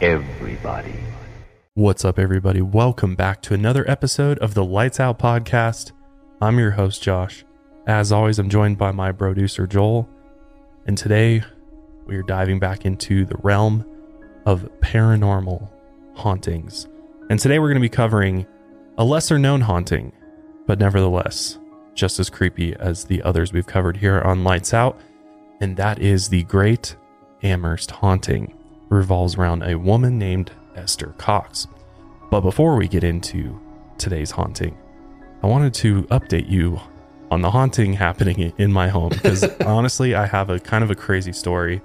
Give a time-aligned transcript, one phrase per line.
[0.00, 0.94] everybody.
[1.74, 2.62] What's up, everybody?
[2.62, 5.92] Welcome back to another episode of the Lights Out Podcast.
[6.40, 7.44] I'm your host, Josh.
[7.86, 10.08] As always, I'm joined by my producer, Joel.
[10.86, 11.42] And today
[12.06, 13.84] we are diving back into the realm
[14.44, 15.68] of paranormal
[16.14, 16.88] hauntings.
[17.30, 18.46] And today we're going to be covering
[18.98, 20.12] a lesser known haunting,
[20.66, 21.58] but nevertheless
[21.96, 25.00] just as creepy as the others we've covered here on Lights Out.
[25.60, 26.94] And that is the Great
[27.42, 28.54] Amherst Haunting.
[28.88, 31.66] Revolves around a woman named Esther Cox.
[32.30, 33.60] But before we get into
[33.98, 34.76] today's haunting,
[35.42, 36.80] I wanted to update you
[37.30, 40.94] on the haunting happening in my home because honestly, I have a kind of a
[40.94, 41.80] crazy story.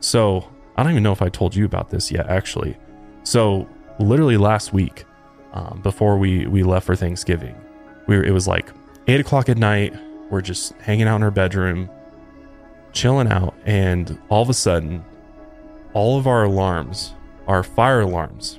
[0.00, 2.76] So I don't even know if I told you about this yet, actually.
[3.24, 5.04] So literally last week,
[5.52, 7.54] um, before we we left for Thanksgiving,
[8.06, 8.70] we were, it was like
[9.06, 9.94] eight o'clock at night.
[10.30, 11.90] We're just hanging out in her bedroom,
[12.92, 15.04] chilling out, and all of a sudden,
[15.94, 17.14] all of our alarms,
[17.46, 18.58] our fire alarms,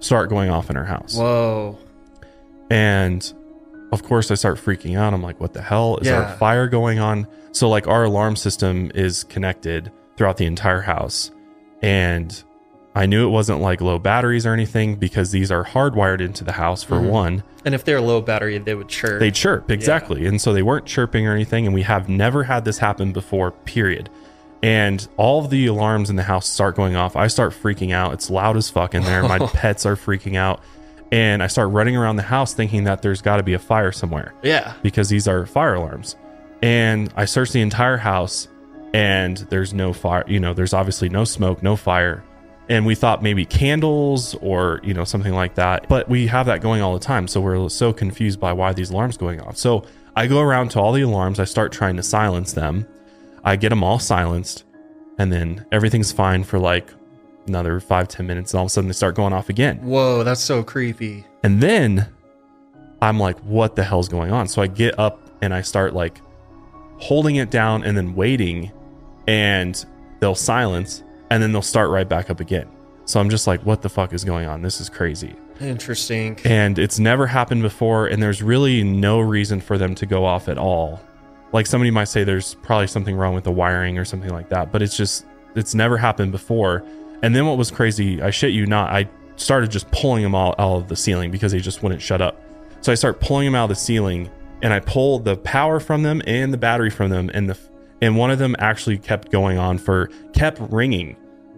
[0.00, 1.16] start going off in our house.
[1.16, 1.78] Whoa.
[2.70, 3.32] And
[3.92, 5.14] of course, I start freaking out.
[5.14, 5.96] I'm like, what the hell?
[5.98, 7.26] Is there a fire going on?
[7.52, 11.30] So, like, our alarm system is connected throughout the entire house.
[11.80, 12.42] And
[12.94, 16.52] I knew it wasn't like low batteries or anything because these are hardwired into the
[16.52, 17.08] house for Mhm.
[17.08, 17.42] one.
[17.64, 19.20] And if they're low battery, they would chirp.
[19.20, 20.26] They chirp, exactly.
[20.26, 21.64] And so they weren't chirping or anything.
[21.66, 24.10] And we have never had this happen before, period.
[24.62, 27.14] And all of the alarms in the house start going off.
[27.14, 28.12] I start freaking out.
[28.12, 29.22] It's loud as fuck in there.
[29.22, 30.60] My pets are freaking out.
[31.10, 33.92] And I start running around the house thinking that there's got to be a fire
[33.92, 34.74] somewhere yeah.
[34.82, 36.16] because these are fire alarms.
[36.60, 38.48] And I search the entire house
[38.92, 42.24] and there's no fire, you know, there's obviously no smoke, no fire.
[42.68, 45.88] And we thought maybe candles or, you know, something like that.
[45.88, 47.26] But we have that going all the time.
[47.26, 49.56] So we're so confused by why these alarms going off.
[49.56, 49.84] So
[50.14, 52.86] I go around to all the alarms, I start trying to silence them.
[53.44, 54.64] I get them all silenced,
[55.18, 56.92] and then everything's fine for like
[57.46, 59.78] another five, ten minutes, and all of a sudden they start going off again.
[59.78, 61.24] Whoa, that's so creepy.
[61.42, 62.08] And then
[63.00, 64.48] I'm like, what the hell's going on?
[64.48, 66.20] So I get up and I start like
[66.98, 68.72] holding it down and then waiting,
[69.26, 69.84] and
[70.20, 72.68] they'll silence and then they'll start right back up again.
[73.04, 74.62] So I'm just like, what the fuck is going on?
[74.62, 75.34] This is crazy.
[75.60, 76.38] Interesting.
[76.44, 80.48] And it's never happened before, and there's really no reason for them to go off
[80.48, 81.00] at all.
[81.52, 84.70] Like somebody might say there's probably something wrong with the wiring or something like that,
[84.72, 86.84] but it's just, it's never happened before.
[87.22, 90.54] And then what was crazy, I shit you not, I started just pulling them all
[90.58, 92.40] out of the ceiling because they just wouldn't shut up.
[92.80, 94.30] So I start pulling them out of the ceiling
[94.62, 97.58] and I pulled the power from them and the battery from them and the
[98.00, 101.16] and one of them actually kept going on for kept ringing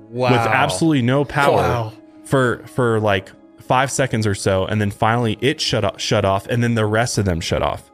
[0.08, 0.30] Wow.
[0.32, 1.92] with absolutely no power Wow.
[2.24, 3.30] for for like
[3.60, 6.86] five seconds or so, and then finally it shut off, shut off, and then the
[6.86, 7.89] rest of them shut off.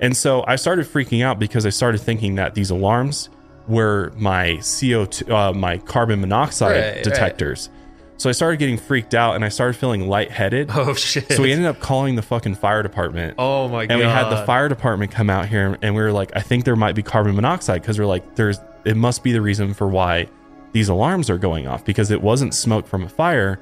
[0.00, 3.30] And so I started freaking out because I started thinking that these alarms
[3.68, 7.04] were my CO two, uh, my carbon monoxide Right, right.
[7.04, 7.70] detectors.
[8.16, 10.70] So I started getting freaked out, and I started feeling lightheaded.
[10.72, 11.30] Oh shit.
[11.32, 13.34] So we ended up calling the fucking fire department.
[13.38, 13.94] Oh my god.
[13.94, 16.64] And we had the fire department come out here, and we were like, I think
[16.64, 19.88] there might be carbon monoxide because we're like, there's, it must be the reason for
[19.88, 20.28] why
[20.72, 23.58] these alarms are going off because it wasn't smoke from a fire.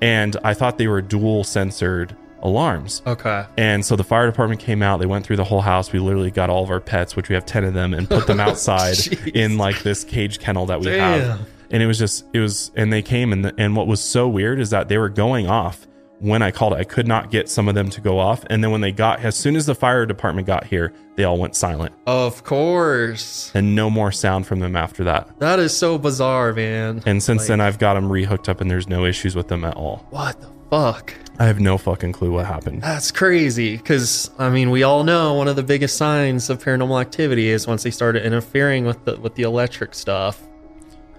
[0.00, 3.02] And I thought they were dual censored alarms.
[3.06, 3.44] Okay.
[3.56, 5.92] And so the fire department came out, they went through the whole house.
[5.92, 8.26] We literally got all of our pets, which we have 10 of them, and put
[8.26, 8.96] them oh, outside
[9.34, 11.20] in like this cage kennel that we Damn.
[11.20, 11.48] have.
[11.70, 14.60] And it was just, it was, and they came, and, and what was so weird
[14.60, 15.86] is that they were going off
[16.18, 16.76] when I called it.
[16.76, 18.44] I could not get some of them to go off.
[18.50, 21.36] And then when they got, as soon as the fire department got here, they all
[21.38, 23.50] went silent Of course.
[23.54, 25.28] and no more sound from them after that.
[25.40, 27.02] That is so bizarre, man.
[27.06, 29.64] And since Like- then, I've got them rehooked up and there's no issues with them
[29.64, 30.06] at all.
[30.10, 30.46] What the
[30.76, 31.12] fuck?
[31.38, 32.80] I have no fucking clue what happened.
[32.82, 33.76] That's crazy.
[33.76, 37.66] Because I mean, we all know one of the biggest signs of paranormal activity is
[37.66, 40.40] once they started interfering with the with the electric stuff,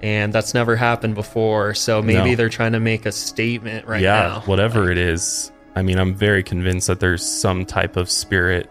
[0.02, 1.75] and that's never happened before.
[1.75, 2.36] So maybe No.
[2.36, 4.40] they're trying to make a statement right yeah, now.
[4.46, 5.52] whatever it is.
[5.75, 8.70] I mean, I'm very convinced that there's some type of spirit,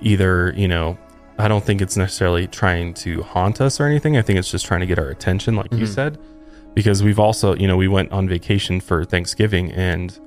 [0.00, 0.98] either, you know,
[1.38, 4.16] I don't think it's necessarily trying to haunt us or anything.
[4.18, 5.94] I think it's just trying to get our attention, like you Mhm.
[5.94, 6.18] said,
[6.74, 10.18] because we've also, you know, we went on vacation for Thanksgiving and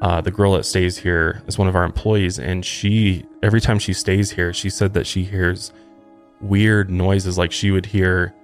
[0.00, 2.38] uh, the girl that stays here is one of our employees.
[2.38, 5.72] And she, every time she stays here, she said that she hears
[6.40, 7.38] weird noises.
[7.38, 8.34] Like she would hear,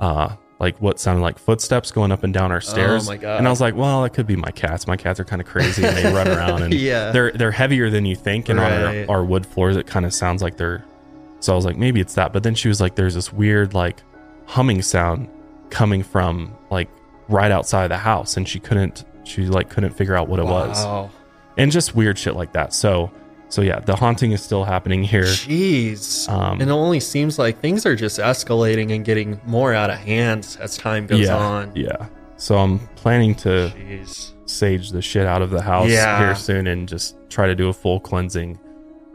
[0.00, 3.06] uh, like what sounded like footsteps going up and down our stairs.
[3.08, 3.38] Oh my God.
[3.38, 4.86] And I was like, well, it could be my cats.
[4.88, 7.12] My cats are kind of crazy and they run around and Yeah.
[7.12, 8.48] they're they're heavier than you think.
[8.48, 8.72] And Right.
[8.72, 10.84] on our, our wood floors, it kind of sounds like they're.
[11.40, 12.32] So I was like, maybe it's that.
[12.32, 14.02] But then she was like, there's this weird like
[14.46, 15.28] humming sound
[15.70, 16.88] coming from like
[17.28, 21.10] right outside the house, and she couldn't she like couldn't figure out what it was,
[21.56, 22.72] and just weird shit like that.
[22.72, 23.10] So
[23.50, 25.22] so yeah, the haunting is still happening here.
[25.24, 26.28] Jeez.
[26.28, 29.96] Um, and it only seems like things are just escalating and getting more out of
[29.98, 31.72] hand as time goes yeah, on.
[31.74, 32.08] yeah.
[32.36, 34.32] So I'm planning to Jeez.
[34.46, 36.18] sage the shit out of the house Yeah.
[36.18, 38.58] here soon and just try to do a full cleansing.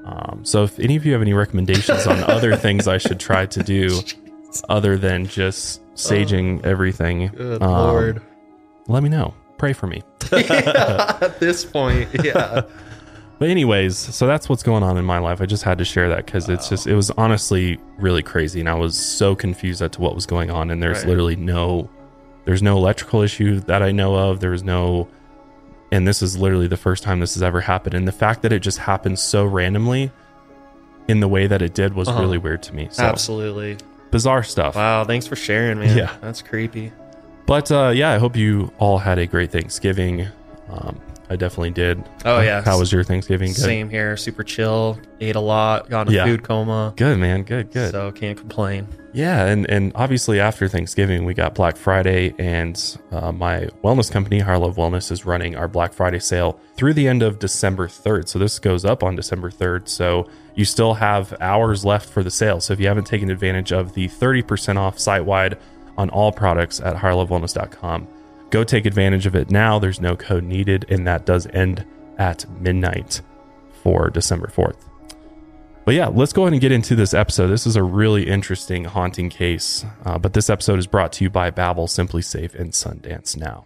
[0.04, 3.46] Um, so if any of you have any recommendations on other things I should try
[3.46, 4.02] to do
[4.68, 8.22] other than just saging everything, Good um, lord.
[8.88, 9.34] let me know.
[9.58, 10.02] Pray for me.
[10.32, 12.62] yeah, at this point, yeah.
[13.40, 15.42] But anyways, so that's what's going on in my life.
[15.42, 18.70] I just had to share that because it's just it was honestly really crazy, and
[18.70, 20.70] I was so confused as to what was going on.
[20.70, 21.08] And there's Right.
[21.08, 21.90] literally no,
[22.46, 24.40] there's no electrical issue that I know of.
[24.40, 25.10] There's no,
[25.92, 27.96] and this is literally the first time this has ever happened.
[27.96, 30.12] And the fact that it just happened so randomly,
[31.10, 32.22] in the way that it did, was Uh-huh.
[32.22, 32.88] really weird to me.
[32.92, 33.78] So Absolutely.
[34.14, 34.76] Bizarre stuff.
[34.76, 35.98] Wow, thanks for sharing, man.
[35.98, 36.16] Yeah.
[36.22, 36.94] That's creepy.
[37.46, 40.28] But uh, yeah, I hope you all had a great Thanksgiving.
[40.70, 42.04] Um, I definitely did.
[42.26, 42.62] Oh, yeah.
[42.62, 43.50] How was your Thanksgiving?
[43.50, 43.58] Good.
[43.62, 44.16] Same here.
[44.16, 45.00] Super chill.
[45.20, 45.90] Ate a lot.
[45.90, 46.26] Got a Yeah.
[46.26, 46.94] food coma.
[46.96, 47.44] Good man.
[47.44, 47.72] Good.
[47.72, 47.92] Good.
[47.92, 48.88] So can't complain.
[49.14, 54.40] Yeah, and and obviously after Thanksgiving we got Black Friday, and uh, my wellness company,
[54.40, 58.28] Higher Love Wellness, is running our Black Friday sale through the end of December third.
[58.28, 59.88] So this goes up on December third.
[59.88, 62.60] So you still have hours left for the sale.
[62.62, 65.58] So if you haven't taken advantage of the thirty percent off site wide
[65.98, 68.08] on all products at higherlovewellness.com,
[68.50, 69.80] go take advantage of it now.
[69.80, 71.86] There's no code needed, and that does end
[72.18, 73.22] at midnight
[73.82, 74.90] for December fourth.
[75.86, 77.48] But yeah, let's go ahead and get into this episode.
[77.48, 79.84] This is a really interesting haunting case.
[80.06, 83.66] Uh, but this episode is brought to you by Babbel, Simply Safe, and Sundance Now.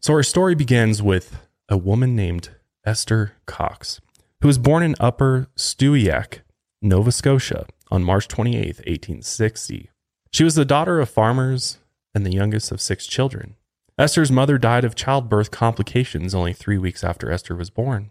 [0.00, 1.40] So our story begins with
[1.70, 2.50] a woman named
[2.84, 4.02] Esther Cox,
[4.44, 6.40] who was born in Upper Stewiacke,
[6.82, 9.88] Nova Scotia, on March 28, 1860.
[10.32, 11.78] She was the daughter of farmers
[12.14, 13.56] and the youngest of six children.
[13.98, 18.10] Esther's mother died of childbirth complications only three weeks after Esther was born.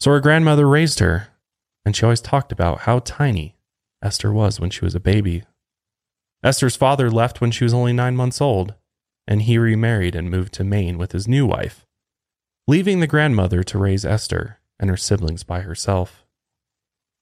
[0.00, 1.28] So her grandmother raised her
[1.82, 3.56] and she always talked about how tiny
[4.02, 5.44] Esther was when she was a baby.
[6.44, 8.74] Esther's father left when she was only nine months old,
[9.26, 11.86] and he remarried and moved to Maine with his new wife,
[12.66, 16.24] leaving the grandmother to raise Esther and her siblings by herself.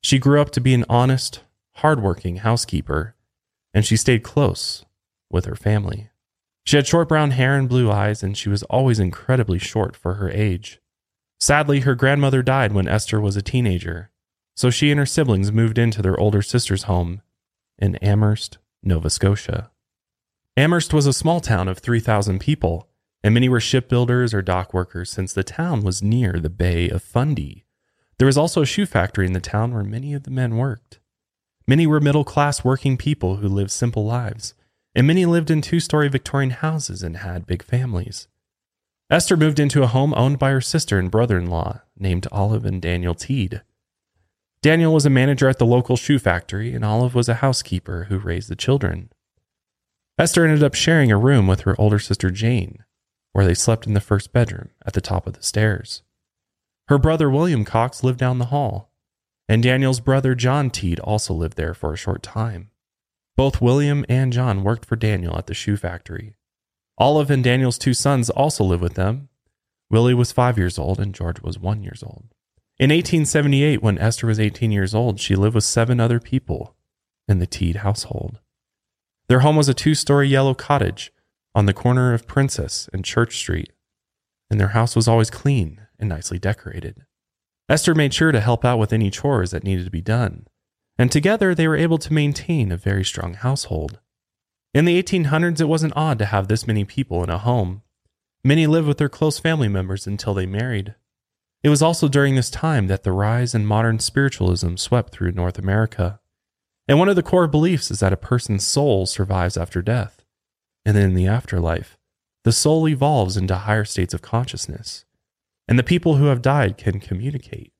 [0.02, 1.42] She grew up to be an honest,
[1.76, 3.14] hardworking housekeeper,
[3.74, 4.84] and she stayed close
[5.30, 6.10] with her family.
[6.64, 10.14] She had short brown hair and blue eyes, and she was always incredibly short for
[10.14, 10.80] her age.
[11.38, 14.10] Sadly, her grandmother died when Esther was a teenager,
[14.54, 17.22] so she and her siblings moved into their older sister's home
[17.78, 19.70] in Amherst, Nova Scotia.
[20.56, 22.88] Amherst was a small town of 3,000 people,
[23.26, 27.02] and many were shipbuilders or dock workers since the town was near the Bay of
[27.02, 27.64] Fundy.
[28.18, 31.00] There was also a shoe factory in the town where many of the men worked.
[31.66, 34.54] Many were middle class working people who lived simple lives,
[34.94, 38.28] and many lived in two story Victorian houses and had big families.
[39.10, 42.64] Esther moved into a home owned by her sister and brother in law named Olive
[42.64, 43.60] and Daniel Teed.
[44.62, 48.20] Daniel was a manager at the local shoe factory, and Olive was a housekeeper who
[48.20, 49.10] raised the children.
[50.16, 52.84] Esther ended up sharing a room with her older sister Jane,
[53.36, 56.00] where they slept in the first bedroom at the top of the stairs.
[56.88, 58.90] Her brother William Cox lived down the hall,
[59.46, 62.70] and Daniel's brother John Teed also lived there for a short time.
[63.36, 66.34] Both William and John worked for Daniel at the shoe factory.
[66.96, 69.28] Olive and Daniel's two sons also lived with them.
[69.90, 72.28] Willie was five years old and George was one years old.
[72.78, 76.74] In 1878, when Esther was 18 years old, she lived with seven other people
[77.28, 78.40] in the Teed household.
[79.28, 81.12] Their home was a two story yellow cottage
[81.56, 83.72] on the corner of Princess and Church Street,
[84.50, 87.06] and their house was always clean and nicely decorated.
[87.66, 90.46] Esther made sure to help out with any chores that needed to be done,
[90.98, 94.00] and together they were able to maintain a very strong household.
[94.74, 97.80] In the 1800s, it wasn't odd to have this many people in a home.
[98.44, 100.94] Many lived with their close family members until they married.
[101.62, 105.58] It was also during this time that the rise in modern spiritualism swept through North
[105.58, 106.20] America.
[106.86, 110.22] And one of the core beliefs is that a person's soul survives after death.
[110.86, 111.98] And in the afterlife,
[112.44, 115.04] the soul evolves into higher states of consciousness.
[115.66, 117.72] And the people who have died can communicate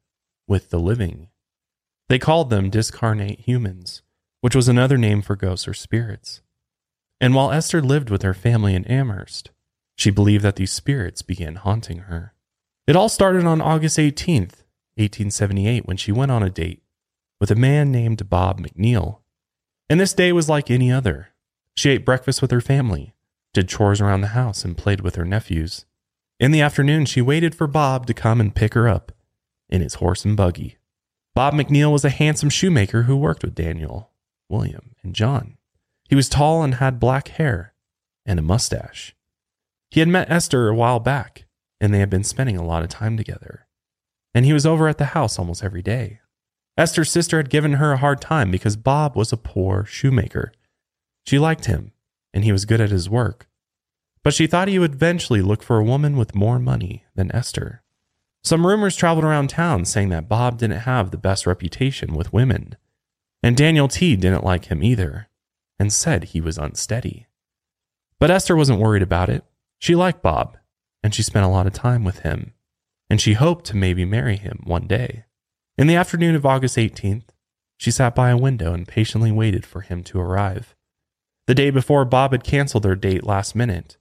[0.49, 1.29] with the living.
[2.09, 4.03] They called them discarnate humans,
[4.41, 6.43] which was another name for ghosts or spirits.
[7.21, 9.53] And while Esther lived with her family in Amherst,
[9.97, 12.35] she believed that these spirits began haunting her.
[12.89, 14.65] It all started on August 18th,
[14.97, 16.83] 1878, when she went on a date
[17.41, 19.21] with a man named Bob McNeil.
[19.89, 21.29] And this day was like any other.
[21.77, 23.15] She ate breakfast with her family,
[23.53, 25.85] did chores around the house, and played with her nephews.
[26.41, 29.13] In the afternoon, she waited for Bob to come and pick her up
[29.69, 30.79] in his horse and buggy.
[31.35, 34.11] Bob McNeil was a handsome shoemaker who worked with Daniel,
[34.49, 35.59] William, and John.
[36.09, 37.75] He was tall and had black hair
[38.25, 39.15] and a mustache.
[39.91, 41.47] He had met Esther a while back,
[41.81, 43.67] and they had been spending a lot of time together.
[44.35, 46.21] And he was over at the house almost every day.
[46.77, 50.53] Esther's sister had given her a hard time because Bob was a poor shoemaker.
[51.27, 51.93] She liked him,
[52.33, 53.49] and he was good at his work.
[54.23, 57.85] but she thought he would eventually look for a woman with more money than Esther.
[58.43, 62.75] Some rumors traveled around town saying that Bob didn't have the best reputation with women,
[63.43, 65.29] and Daniel T didn't like him either,
[65.79, 67.27] and said he was unsteady.
[68.19, 69.45] But Esther wasn't worried about it.
[69.79, 70.57] She liked Bob,
[71.03, 72.53] and she spent a lot of time with him,
[73.09, 75.25] and she hoped to maybe marry him one day.
[75.79, 77.29] In the afternoon of August 18th,
[77.77, 80.76] she sat by a window and patiently waited for him to arrive.
[81.47, 83.97] The day before, Bob had canceled their date last minute,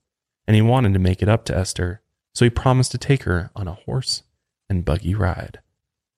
[0.48, 2.02] and he wanted to make it up to Esther,
[2.34, 4.24] so he promised to take her on a horse
[4.68, 5.60] and buggy ride.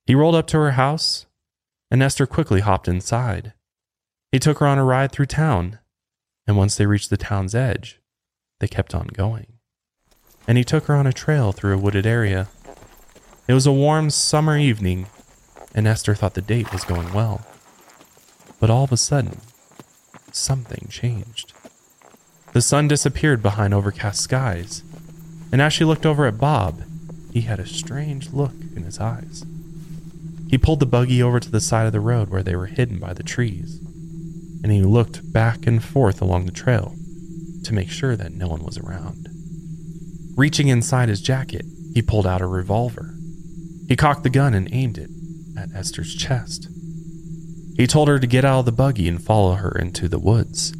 [0.05, 1.25] He rolled up to her house,
[1.91, 3.53] and Esther quickly hopped inside.
[4.31, 5.79] He took her on a ride through town,
[6.47, 7.99] and once they reached the town's edge,
[8.59, 9.47] they kept on going.
[10.47, 12.47] And he took her on a trail through a wooded area.
[13.49, 15.07] It was a warm summer evening,
[15.75, 17.45] and Esther thought the date was going well.
[18.61, 19.41] But all of a sudden,
[20.37, 21.53] something changed.
[22.53, 24.83] The sun disappeared behind overcast skies,
[25.51, 26.81] and as she looked over at Bob,
[27.31, 29.45] he had a strange look in his eyes.
[30.49, 32.99] He pulled the buggy over to the side of the road where they were hidden
[32.99, 33.79] by the trees,
[34.63, 36.95] and he looked back and forth along the trail
[37.63, 39.27] to make sure that no one was around.
[40.35, 43.13] Reaching inside his jacket, he pulled out a revolver.
[43.87, 45.09] He cocked the gun and aimed it
[45.57, 46.69] at Esther's chest.
[47.77, 50.73] He told her to get out of the buggy and follow her into the woods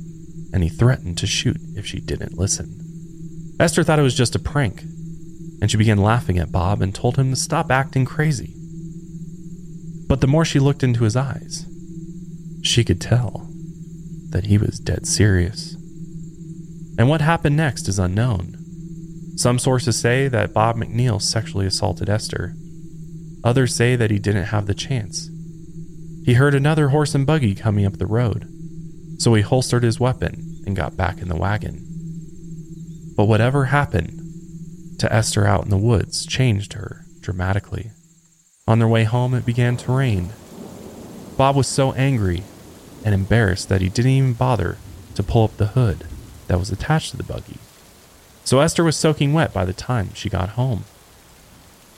[0.54, 3.56] and he threatened to shoot if she didn't listen.
[3.60, 4.82] Esther thought it was just a prank,
[5.62, 8.54] and she began laughing at Bob and told him to stop acting crazy.
[10.08, 11.66] But the more she looked into his eyes,
[12.64, 13.48] she could tell
[14.30, 15.74] that he was dead serious.
[16.98, 18.56] And what happened next is unknown.
[19.36, 22.56] Some sources say that Bob McNeil sexually assaulted Esther.
[23.44, 25.30] Others say that he didn't have the chance.
[26.28, 28.48] He heard another horse and buggy coming up the road
[29.18, 31.84] so he holstered his weapon and got back in the wagon.
[33.16, 37.92] But whatever happened to Esther out in the woods changed her dramatically.
[38.68, 40.30] On their way home, it began to rain.
[41.38, 42.44] Bob was so angry
[43.06, 44.78] and embarrassed that he didn't even bother
[45.16, 46.06] to pull up the hood
[46.48, 47.58] that was attached to the buggy.
[48.44, 50.84] So Esther was soaking wet by the time she got home.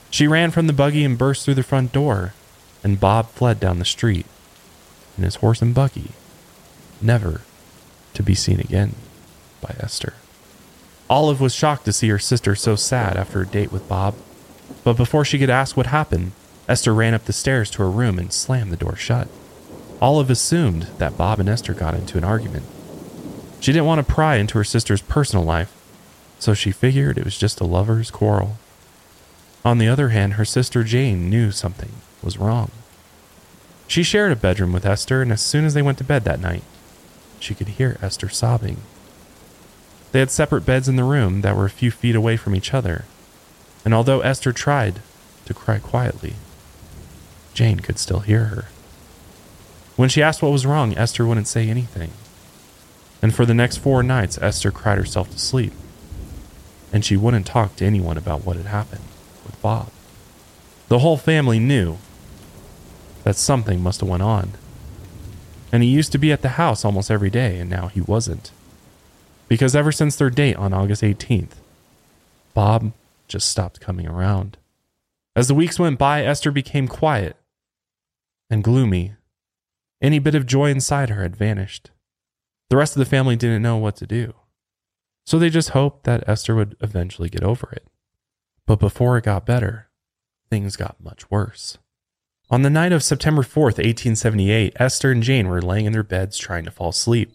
[0.08, 2.34] She ran from the buggy and burst through the front door,
[2.82, 4.26] and Bob fled down the street
[5.16, 6.12] in his horse and buggy
[7.00, 7.42] never
[8.14, 8.94] to be seen again
[9.60, 10.14] by Esther.
[11.08, 14.14] Olive was shocked to see her sister so sad after a date with Bob,
[14.84, 16.32] but before she could ask what happened,
[16.68, 19.28] Esther ran up the stairs to her room and slammed the door shut.
[20.00, 22.64] Olive assumed that Bob and Esther got into an argument.
[23.60, 25.76] She didn't want to pry into her sister's personal life,
[26.38, 28.56] so she figured it was just a lover's quarrel.
[29.64, 31.90] On the other hand, her sister Jane knew something
[32.22, 32.70] was wrong.
[33.86, 36.40] She shared a bedroom with Esther, and as soon as they went to bed that
[36.40, 36.62] night,
[37.40, 38.78] she could hear Esther sobbing.
[40.12, 42.72] They had separate beds in the room that were a few feet away from each
[42.74, 43.04] other,
[43.84, 45.00] and although Esther tried
[45.46, 46.34] to cry quietly,
[47.54, 48.66] Jane could still hear her.
[49.96, 52.12] When she asked what was wrong, Esther wouldn't say anything.
[53.22, 55.72] And for the next four nights, Esther cried herself to sleep,
[56.92, 59.04] and she wouldn't talk to anyone about what had happened
[59.44, 59.90] with Bob.
[60.88, 61.98] The whole family knew
[63.24, 64.52] that something must have went on
[65.72, 68.50] and he used to be at the house almost every day, and now he wasn't.
[69.48, 71.54] Because ever since their date on August 18th,
[72.54, 72.92] Bob
[73.28, 74.56] just stopped coming around.
[75.36, 77.36] As the weeks went by, Esther became quiet
[78.48, 79.14] and gloomy.
[80.02, 81.90] Any bit of joy inside her had vanished.
[82.68, 84.34] The rest of the family didn't know what to do.
[85.26, 87.86] So they just hoped that Esther would eventually get over it.
[88.66, 89.88] But before it got better,
[90.48, 91.78] things got much worse.
[92.52, 96.36] On the night of September 4th, 1878, Esther and Jane were laying in their beds
[96.36, 97.32] trying to fall asleep.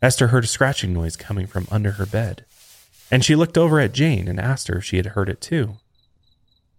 [0.00, 2.44] Esther heard a scratching noise coming from under her bed,
[3.10, 5.78] and she looked over at Jane and asked her if she had heard it too.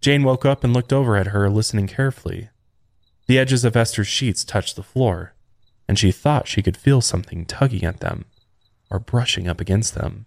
[0.00, 2.48] Jane woke up and looked over at her, listening carefully.
[3.26, 5.34] The edges of Esther's sheets touched the floor,
[5.86, 8.24] and she thought she could feel something tugging at them
[8.90, 10.24] or brushing up against them.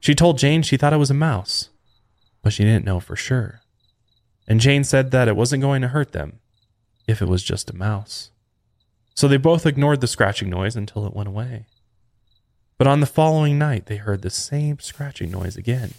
[0.00, 1.68] She told Jane she thought it was a mouse,
[2.42, 3.61] but she didn't know for sure
[4.46, 6.40] and Jane said that it wasn't going to hurt them
[7.06, 8.30] if it was just a mouse.
[9.14, 11.66] So they both ignored the scratching noise until it went away.
[12.78, 15.94] But on the following night, they heard the same scratching noise again.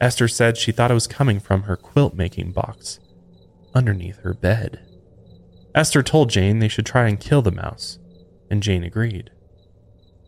[0.00, 2.98] Esther said she thought it was coming from her quilt making box
[3.74, 4.80] underneath her bed.
[5.74, 7.98] Esther told Jane they should try and kill the mouse,
[8.50, 9.30] and Jane agreed.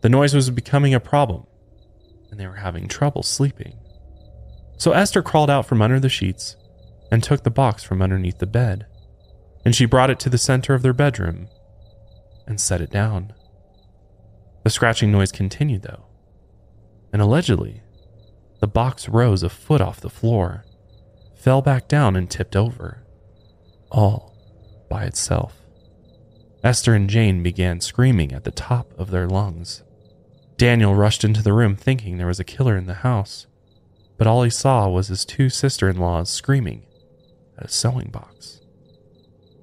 [0.01, 1.45] The noise was becoming a problem,
[2.31, 3.77] and they were having trouble sleeping.
[4.77, 6.55] So Esther crawled out from under the sheets
[7.11, 8.85] and took the box from underneath the bed,
[9.63, 11.47] and she brought it to the center of their bedroom
[12.47, 13.33] and set it down.
[14.63, 16.05] The scratching noise continued, though,
[17.13, 17.81] and allegedly,
[18.59, 20.65] the box rose a foot off the floor,
[21.35, 23.03] fell back down, and tipped over,
[23.91, 24.35] all
[24.89, 25.61] by itself.
[26.63, 29.83] Esther and Jane began screaming at the top of their lungs.
[30.57, 33.45] Daniel rushed into the room thinking there was a killer in the house,
[34.17, 36.84] but all he saw was his two sister in laws screaming
[37.57, 38.61] a sewing box.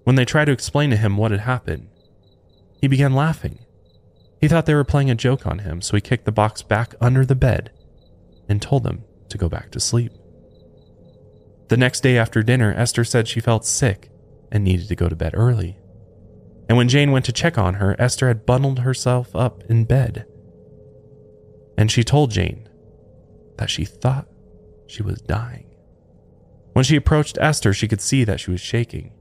[0.04, 1.88] When they tried to explain to him what had happened,
[2.80, 3.60] he began laughing.
[4.40, 6.94] He thought they were playing a joke on him, so he kicked the box back
[7.00, 7.70] under the bed
[8.48, 10.12] and told them to go back to sleep.
[11.68, 14.10] The next day after dinner, Esther said she felt sick
[14.50, 15.78] and needed to go to bed early.
[16.68, 20.26] And when Jane went to check on her, Esther had bundled herself up in bed.
[21.78, 22.68] And she told Jane
[23.58, 24.28] that she thought
[24.86, 25.71] she was dying.
[26.72, 29.12] When she approached Esther, she could see that she was shaking.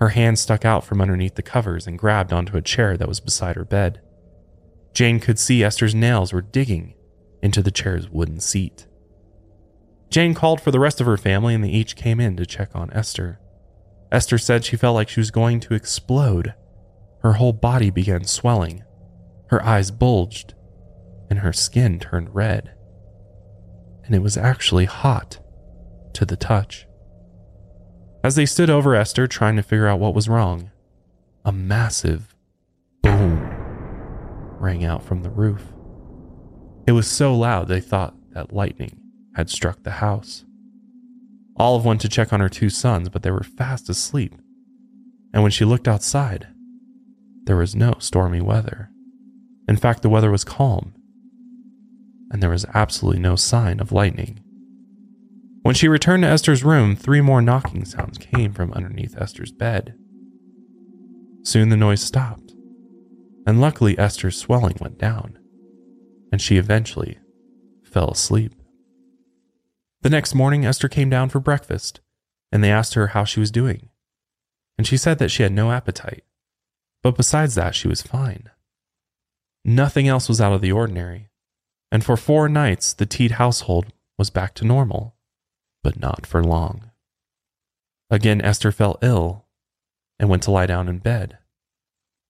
[0.00, 3.20] Her hand stuck out from underneath the covers and grabbed onto a chair that was
[3.20, 4.00] beside her bed.
[4.92, 6.94] Jane could see Esther's nails were digging
[7.42, 8.86] into the chair's wooden seat.
[10.08, 12.70] Jane called for the rest of her family and they each came in to check
[12.74, 13.40] on Esther.
[14.12, 16.54] Esther said she felt like she was going to explode.
[17.22, 18.84] Her whole body began swelling.
[19.48, 20.54] Her eyes bulged
[21.28, 22.72] and her skin turned red.
[24.04, 25.38] And it was actually hot
[26.12, 26.86] to the touch.
[28.24, 30.70] As they stood over Esther trying to figure out what was wrong,
[31.44, 32.34] a massive
[33.02, 33.38] boom
[34.58, 35.74] rang out from the roof.
[36.86, 38.98] It was so loud they thought that lightning
[39.36, 40.46] had struck the house.
[41.58, 44.34] Olive went to check on her two sons, but they were fast asleep.
[45.34, 46.48] And when she looked outside,
[47.44, 48.88] there was no stormy weather.
[49.68, 50.94] In fact, the weather was calm,
[52.30, 54.40] and there was absolutely no sign of lightning.
[55.64, 59.94] When she returned to Esther's room, three more knocking sounds came from underneath Esther's bed.
[61.42, 62.52] Soon the noise stopped,
[63.46, 65.38] and luckily Esther's swelling went down,
[66.30, 67.16] and she eventually
[67.82, 68.52] fell asleep.
[70.02, 72.00] The next morning, Esther came down for breakfast,
[72.52, 73.88] and they asked her how she was doing.
[74.76, 76.24] And she said that she had no appetite,
[77.02, 78.50] but besides that, she was fine.
[79.64, 81.30] Nothing else was out of the ordinary,
[81.90, 85.14] and for four nights, the Teed household was back to normal
[85.84, 86.90] but not for long.
[88.10, 89.44] Again, Esther fell ill
[90.18, 91.38] and went to lie down in bed.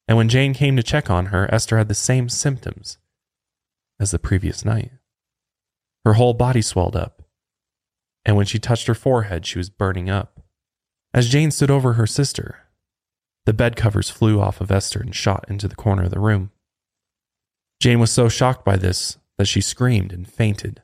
[0.07, 2.99] And when Jane came to check on her, Esther had the same symptoms
[3.99, 4.91] as the previous night.
[6.05, 7.23] Her whole body swelled up,
[8.27, 10.41] and when she touched her forehead, she was burning up.
[11.15, 12.59] As Jane stood over her sister,
[13.47, 16.51] the bed covers flew off of Esther and shot into the corner of the room.
[17.81, 20.83] Jane was so shocked by this that she screamed and fainted,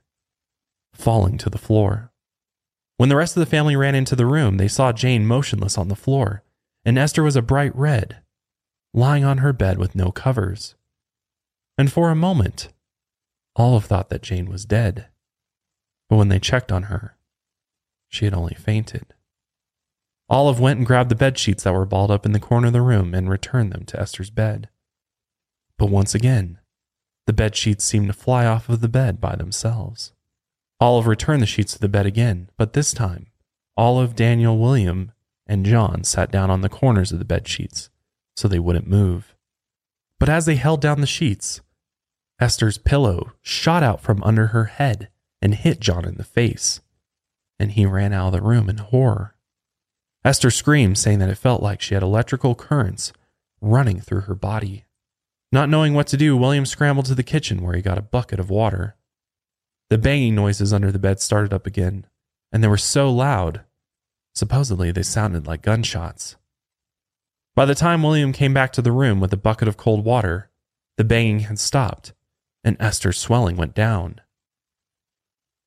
[0.95, 2.10] falling to the floor.
[3.01, 5.89] When the rest of the family ran into the room, they saw Jane motionless on
[5.89, 6.43] the floor,
[6.85, 8.19] and Esther was a bright red,
[8.93, 10.75] lying on her bed with no covers.
[11.79, 12.69] And for a moment,
[13.57, 15.07] Olive thought that Jane was dead.
[16.11, 17.17] But when they checked on her,
[18.11, 19.15] she had only fainted.
[20.29, 22.75] Olive went and grabbed the bed sheets that were balled up in the corner of
[22.75, 24.69] the room and returned them to Esther's bed.
[25.79, 26.59] But once again,
[27.27, 30.13] the bed sheets seemed to fly off of the bed by themselves.
[30.81, 33.27] Olive returned the sheets to the bed again, but this time,
[33.77, 35.13] Olive, Daniel, William,
[35.47, 37.91] and John sat down on the corners of the bed sheets
[38.35, 39.35] so they wouldn't move.
[40.19, 41.61] But as they held down the sheets,
[42.41, 45.09] Esther's pillow shot out from under her head
[45.43, 46.81] and hit John in the face,
[47.59, 49.35] and he ran out of the room in horror.
[50.25, 53.13] Esther screamed, saying that it felt like she had electrical currents
[53.61, 54.85] running through her body.
[55.53, 58.39] Not knowing what to do, William scrambled to the kitchen where he got a bucket
[58.39, 58.97] of water.
[59.91, 62.07] The banging noises under the bed started up again,
[62.53, 63.63] and they were so loud,
[64.37, 66.37] supposedly they sounded like gunshots.
[67.57, 70.49] By the time William came back to the room with a bucket of cold water,
[70.97, 72.13] the banging had stopped,
[72.63, 74.21] and Esther's swelling went down.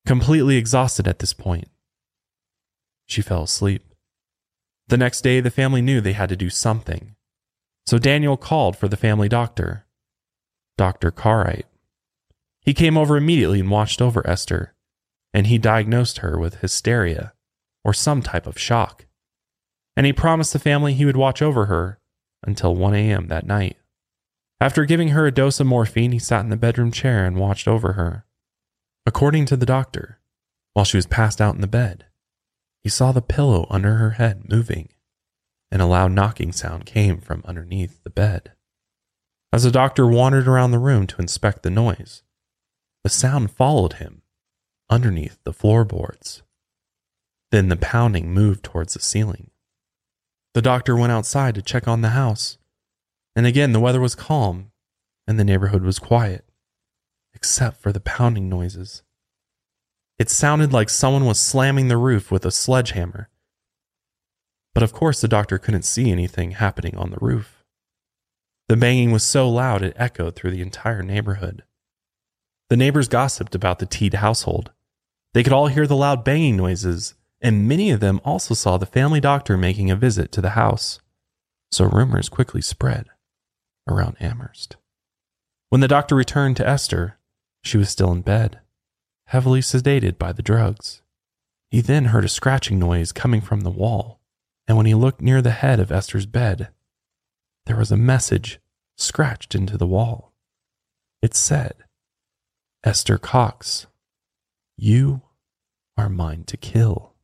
[0.06, 1.68] Completely exhausted at this point,
[3.06, 3.84] she fell asleep.
[4.88, 7.14] The next day, the family knew they had to do something,
[7.84, 9.84] so Daniel called for the family doctor,
[10.78, 11.10] Dr.
[11.10, 11.66] Cartwright.
[12.64, 14.74] He came over immediately and watched over Esther,
[15.34, 17.34] and he diagnosed her with hysteria
[17.84, 19.06] or some type of shock.
[19.96, 22.00] And he promised the family he would watch over her
[22.42, 23.28] until 1 a.m.
[23.28, 23.76] that night.
[24.60, 27.68] After giving her a dose of morphine, he sat in the bedroom chair and watched
[27.68, 28.24] over her.
[29.04, 30.20] According to the doctor,
[30.72, 32.06] while she was passed out in the bed,
[32.82, 34.88] he saw the pillow under her head moving,
[35.70, 38.52] and a loud knocking sound came from underneath the bed.
[39.52, 42.23] As the doctor wandered around the room to inspect the noise,
[43.04, 44.22] the sound followed him
[44.90, 46.42] underneath the floorboards.
[47.52, 49.50] Then the pounding moved towards the ceiling.
[50.54, 52.58] The doctor went outside to check on the house,
[53.36, 54.72] and again the weather was calm
[55.26, 56.44] and the neighborhood was quiet.
[57.34, 59.02] except for the pounding noises.
[60.18, 63.28] It sounded like someone was slamming the roof with a sledgehammer.
[64.72, 67.64] But of course, the doctor couldn't see anything happening on the roof.
[68.68, 71.64] The banging was so loud it echoed through the entire neighborhood.
[72.70, 74.70] The neighbors gossiped about the Teed household.
[75.32, 78.86] They could all hear the loud banging noises, and many of them also saw the
[78.86, 81.00] family doctor making a visit to the house.
[81.70, 83.06] So rumors quickly spread
[83.88, 84.76] around Amherst.
[85.68, 87.18] When the doctor returned to Esther,
[87.62, 88.60] she was still in bed,
[89.26, 91.02] heavily sedated by the drugs.
[91.70, 94.20] He then heard a scratching noise coming from the wall,
[94.68, 96.68] and when he looked near the head of Esther's bed,
[97.66, 98.60] there was a message
[98.96, 100.32] scratched into the wall.
[101.20, 101.74] It said,
[102.84, 103.86] Esther Cox,
[104.76, 105.22] you
[105.96, 107.14] are mine to kill.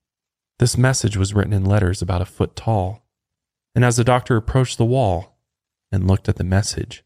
[0.59, 3.05] This message was written in letters about a foot tall,
[3.75, 5.37] and as the doctor approached the wall
[5.93, 7.05] and looked at the message,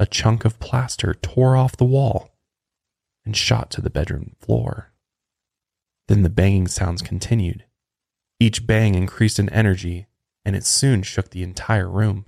[0.00, 2.30] a chunk of plaster tore off the wall
[3.26, 4.94] and shot to the bedroom floor.
[6.08, 7.66] Then the banging sounds continued.
[8.40, 10.06] Each bang increased in energy,
[10.46, 12.24] and it soon shook the entire room.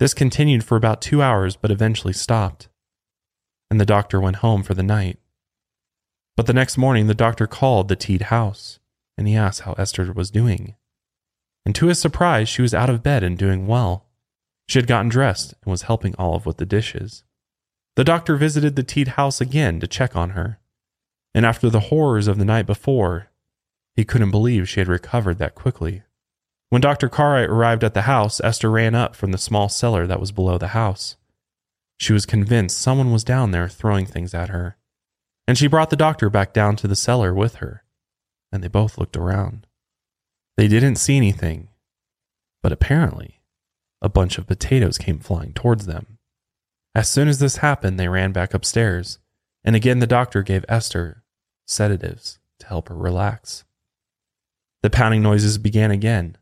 [0.00, 2.68] This continued for about two hours, but eventually stopped,
[3.70, 5.18] and the doctor went home for the night.
[6.36, 8.78] But the next morning, the doctor called the Teed house,
[9.16, 10.76] and he asked how Esther was doing.
[11.66, 14.06] And to his surprise, she was out of bed and doing well.
[14.68, 17.24] She had gotten dressed and was helping Olive with the dishes.
[17.96, 20.60] The doctor visited the Teed house again to check on her,
[21.34, 23.28] and after the horrors of the night before,
[23.96, 26.02] he couldn't believe she had recovered that quickly.
[26.70, 27.08] When Dr.
[27.08, 30.58] Cartwright arrived at the house, Esther ran up from the small cellar that was below
[30.58, 31.16] the house.
[31.98, 34.76] She was convinced someone was down there throwing things at her,
[35.46, 37.84] and she brought the doctor back down to the cellar with her,
[38.52, 39.66] and they both looked around.
[40.56, 41.68] They didn't see anything,
[42.62, 43.42] but apparently,
[44.00, 46.18] a bunch of potatoes came flying towards them.
[46.94, 49.18] As soon as this happened, they ran back upstairs,
[49.64, 51.24] and again the doctor gave Esther
[51.66, 53.64] sedatives to help her relax.
[54.82, 56.38] The pounding noises began again,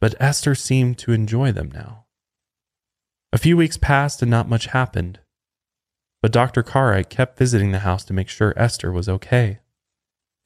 [0.00, 2.06] but Esther seemed to enjoy them now.
[3.32, 5.20] A few weeks passed and not much happened,
[6.20, 6.62] but Dr.
[6.64, 9.60] Cartwright kept visiting the house to make sure Esther was okay.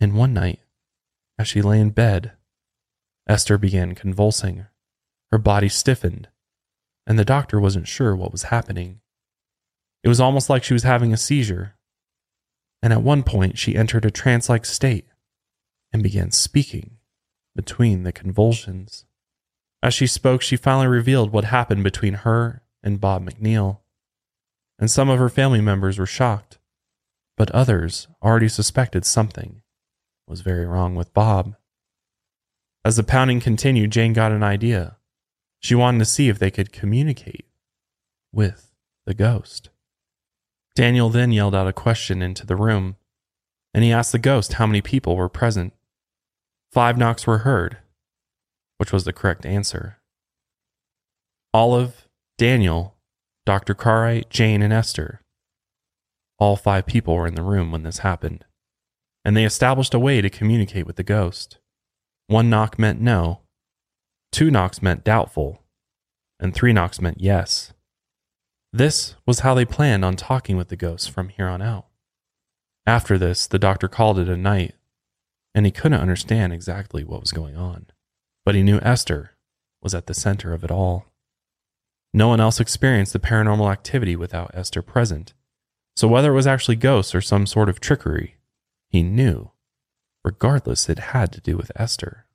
[0.00, 0.60] And one night,
[1.38, 2.32] as she lay in bed,
[3.26, 4.66] Esther began convulsing.
[5.32, 6.28] Her body stiffened,
[7.06, 9.00] and the doctor wasn't sure what was happening.
[10.02, 11.76] It was almost like she was having a seizure.
[12.82, 15.06] And at one point, she entered a trance like state
[15.90, 16.98] and began speaking
[17.56, 19.06] between the convulsions.
[19.82, 23.78] As she spoke, she finally revealed what happened between her and Bob McNeil.
[24.78, 26.58] And some of her family members were shocked,
[27.36, 29.62] but others already suspected something
[30.28, 31.56] was very wrong with Bob.
[32.84, 34.96] As the pounding continued, Jane got an idea.
[35.60, 37.46] She wanted to see if they could communicate
[38.32, 38.70] with
[39.06, 39.70] the ghost.
[40.74, 42.96] Daniel then yelled out a question into the room,
[43.72, 45.72] and he asked the ghost how many people were present.
[46.72, 47.78] Five knocks were heard,
[48.78, 49.98] which was the correct answer.
[51.54, 52.03] Olive,
[52.36, 52.96] Daniel,
[53.46, 53.74] Dr.
[53.74, 55.20] Cartwright, Jane, and Esther.
[56.38, 58.44] All five people were in the room when this happened,
[59.24, 61.58] and they established a way to communicate with the ghost.
[62.26, 63.42] One knock meant no,
[64.32, 65.62] two knocks meant doubtful,
[66.40, 67.72] and three knocks meant yes.
[68.72, 71.86] This was how they planned on talking with the ghost from here on out.
[72.84, 74.74] After this, the doctor called it a night,
[75.54, 77.86] and he couldn't understand exactly what was going on.
[78.44, 79.36] But he knew Esther
[79.80, 81.06] was at the center of it all.
[82.16, 85.34] No one else experienced the paranormal activity without Esther present,
[85.96, 88.36] so whether it was actually ghosts or some sort of trickery,
[88.88, 89.50] he knew.
[90.24, 92.26] Regardless, it had to do with Esther.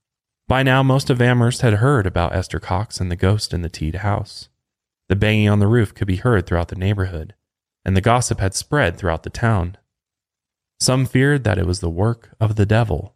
[0.49, 3.69] By now, most of Amherst had heard about Esther Cox and the ghost in the
[3.69, 4.49] Teed house.
[5.07, 7.33] The banging on the roof could be heard throughout the neighborhood,
[7.85, 9.77] and the gossip had spread throughout the town.
[10.77, 13.15] Some feared that it was the work of the devil,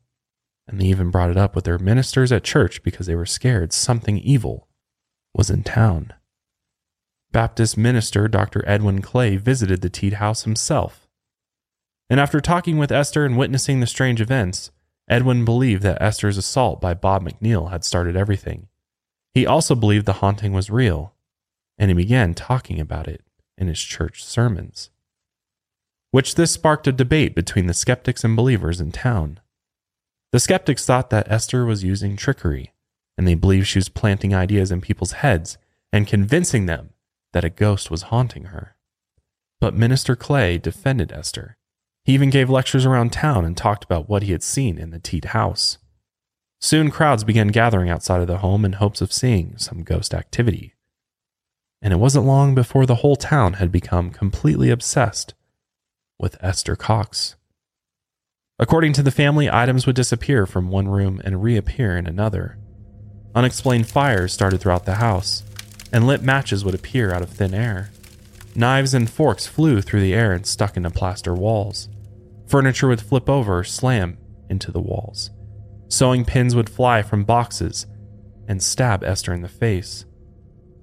[0.66, 3.74] and they even brought it up with their ministers at church because they were scared
[3.74, 4.70] something evil
[5.34, 6.14] was in town.
[7.34, 8.64] Baptist minister Dr.
[8.66, 11.08] Edwin Clay visited the Teed house himself.
[12.10, 14.72] And after talking with Esther and witnessing the strange events,
[15.10, 18.68] Edwin believed that Esther's assault by Bob McNeil had started everything.
[19.34, 21.14] He also believed the haunting was real
[21.78, 23.24] and he began talking about it
[23.58, 24.90] in his church sermons.
[26.12, 29.40] Which this sparked a debate between the skeptics and believers in town.
[30.32, 32.74] The skeptics thought that Esther was using trickery,
[33.18, 35.58] and they believed she was planting ideas in people's heads
[35.92, 36.93] and convincing them
[37.34, 38.76] that a ghost was haunting her.
[39.60, 41.58] But Minister Clay defended Esther.
[42.06, 45.00] He even gave lectures around town and talked about what he had seen in the
[45.00, 45.78] Teed house.
[46.60, 50.74] Soon crowds began gathering outside of the home in hopes of seeing some ghost activity
[51.84, 55.34] and it wasn't long before the whole town had become completely obsessed
[56.18, 57.36] with Esther Cox.
[58.58, 62.58] According to the family, items would disappear from one room and reappear in another.
[63.36, 65.44] Unexplained fires started throughout the house,
[65.94, 67.92] and lit matches would appear out of thin air.
[68.56, 71.88] Knives and forks flew through the air and stuck into plaster walls.
[72.48, 74.18] Furniture would flip over or slam
[74.50, 75.30] into the walls.
[75.88, 77.86] Sewing pins would fly from boxes
[78.48, 80.06] and stab Esther in the face.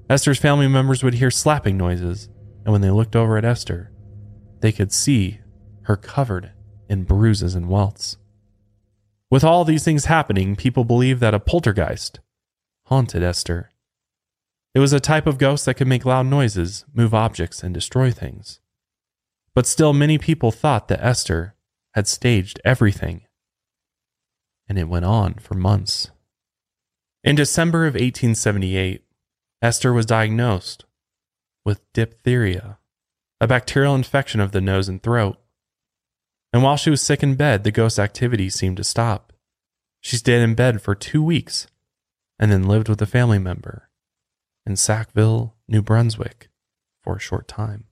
[0.09, 2.29] Esther's family members would hear slapping noises,
[2.65, 3.93] and when they looked over at Esther,
[4.61, 5.41] they could see
[5.83, 6.53] her covered
[6.89, 8.17] in bruises and welts.
[9.31, 12.21] With all these things happening, people believed that a poltergeist
[12.87, 13.71] haunted Esther.
[14.75, 18.13] It was a type of ghost that could make loud noises, move objects, and destroy
[18.13, 18.61] things.
[19.55, 21.57] But still, many people thought that Esther
[21.95, 23.23] had staged everything.
[24.69, 26.11] And it went on for months.
[27.25, 29.05] In December of 1878,
[29.61, 30.85] Esther was diagnosed
[31.65, 32.79] with diphtheria,
[33.41, 35.37] a bacterial infection of the nose and throat.
[36.53, 39.33] And while she was sick in bed, the ghost activity seemed to stop.
[40.01, 41.67] She stayed in bed for two weeks
[42.39, 43.90] and then lived with a family member
[44.71, 46.49] in Sackville, New Brunswick
[47.03, 47.85] for a short time.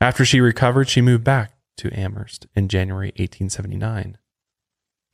[0.00, 4.18] After she recovered, she moved back to Amherst in January 1879.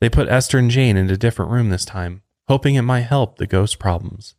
[0.01, 3.37] They put Esther and Jane in a different room this time, hoping it might help
[3.37, 4.35] the ghost problems.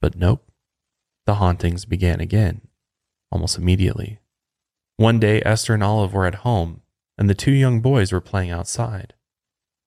[0.00, 0.50] But nope,
[1.24, 2.60] the hauntings began again,
[3.32, 4.18] almost immediately.
[4.98, 6.82] One day, Esther and Olive were at home,
[7.16, 9.14] and the two young boys were playing outside.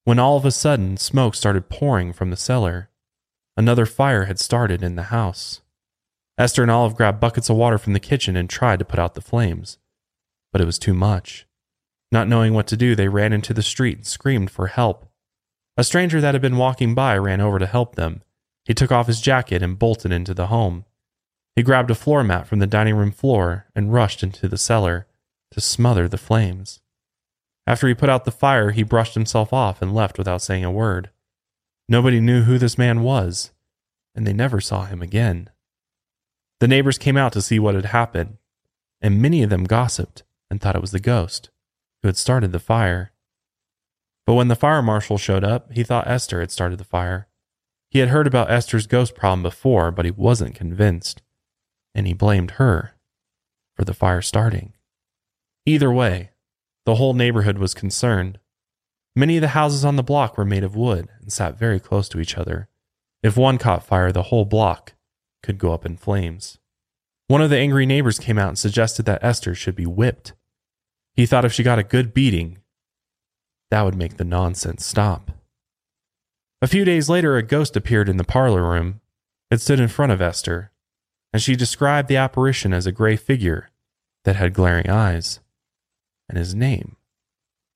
[0.04, 2.90] When all of a sudden, smoke started pouring from the cellar.
[3.58, 5.62] Another fire had started in the house.
[6.38, 9.16] Esther and Olive grabbed buckets of water from the kitchen and tried to put out
[9.16, 9.80] the flames
[10.52, 11.46] but it was too much.
[12.12, 15.06] Not knowing what to do, they ran into the street and screamed for help.
[15.78, 18.24] A stranger that had been walking by ran over to help them.
[18.66, 20.86] He took off his jacket and bolted into the home.
[21.56, 25.06] He grabbed a floor mat from the dining room floor and rushed into the cellar
[25.52, 26.80] to smother the flames.
[27.66, 30.72] After he put out the fire, he brushed himself off and left without saying a
[30.72, 31.10] word.
[31.90, 33.52] Nobody knew who this man was,
[34.14, 35.50] and they never saw him again.
[36.60, 38.38] The neighbors came out to see what had happened,
[39.00, 41.50] and many of them gossiped and thought it was the ghost
[42.02, 43.12] who had started the fire.
[44.26, 47.28] But when the fire marshal showed up, he thought Esther had started the fire.
[47.90, 51.22] He had heard about Esther's ghost problem before, but he wasn't convinced,
[51.96, 52.96] and he blamed her
[53.76, 54.74] for the fire starting.
[55.66, 56.32] Either way,
[56.86, 58.40] the whole neighborhood was concerned.
[59.18, 62.08] Many of the houses on the block were made of wood and sat very close
[62.10, 62.70] to each other.
[63.24, 64.94] If one caught fire, the whole block
[65.42, 66.60] could go up in flames.
[67.28, 70.34] One of the angry neighbors came out and suggested that Esther should be whipped.
[71.16, 72.60] He thought if she got a good beating,
[73.72, 75.32] that would make the nonsense stop.
[76.62, 79.02] A few days later, a ghost appeared in the parlor room.
[79.50, 80.72] It stood in front of Esther,
[81.34, 83.72] and she described the apparition as a gray figure
[84.26, 85.40] that had glaring eyes.
[86.30, 86.98] And his name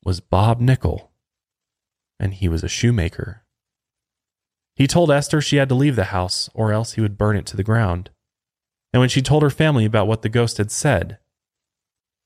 [0.04, 1.11] was Bob Nickel,
[2.22, 3.44] and he was a shoemaker.
[4.76, 7.48] He told Esther she had to leave the house, or else he would burn it
[7.48, 8.12] to the ground.
[8.94, 11.18] And when she told her family about what the ghost had said,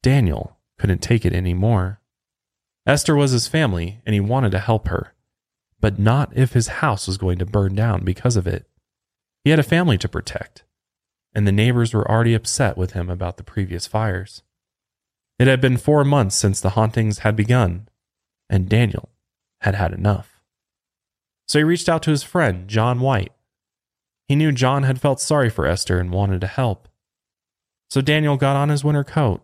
[0.04, 2.02] Daniel couldn't take it any more.
[2.86, 5.16] Esther was his family, and he wanted to help her,
[5.80, 8.68] but not if his house was going to burn down because of it.
[9.46, 10.66] He had a family to protect,
[11.34, 14.44] and the neighbors were already upset with him about the previous fires.
[15.40, 17.88] It had been four months since the hauntings had begun,
[18.50, 19.10] and Daniel
[19.66, 20.40] had had enough.
[21.48, 23.32] So he reached out to his friend, John White,
[24.28, 26.88] he knew John had felt sorry for Esther and wanted to help.
[27.90, 29.44] So Daniel got on his winter coat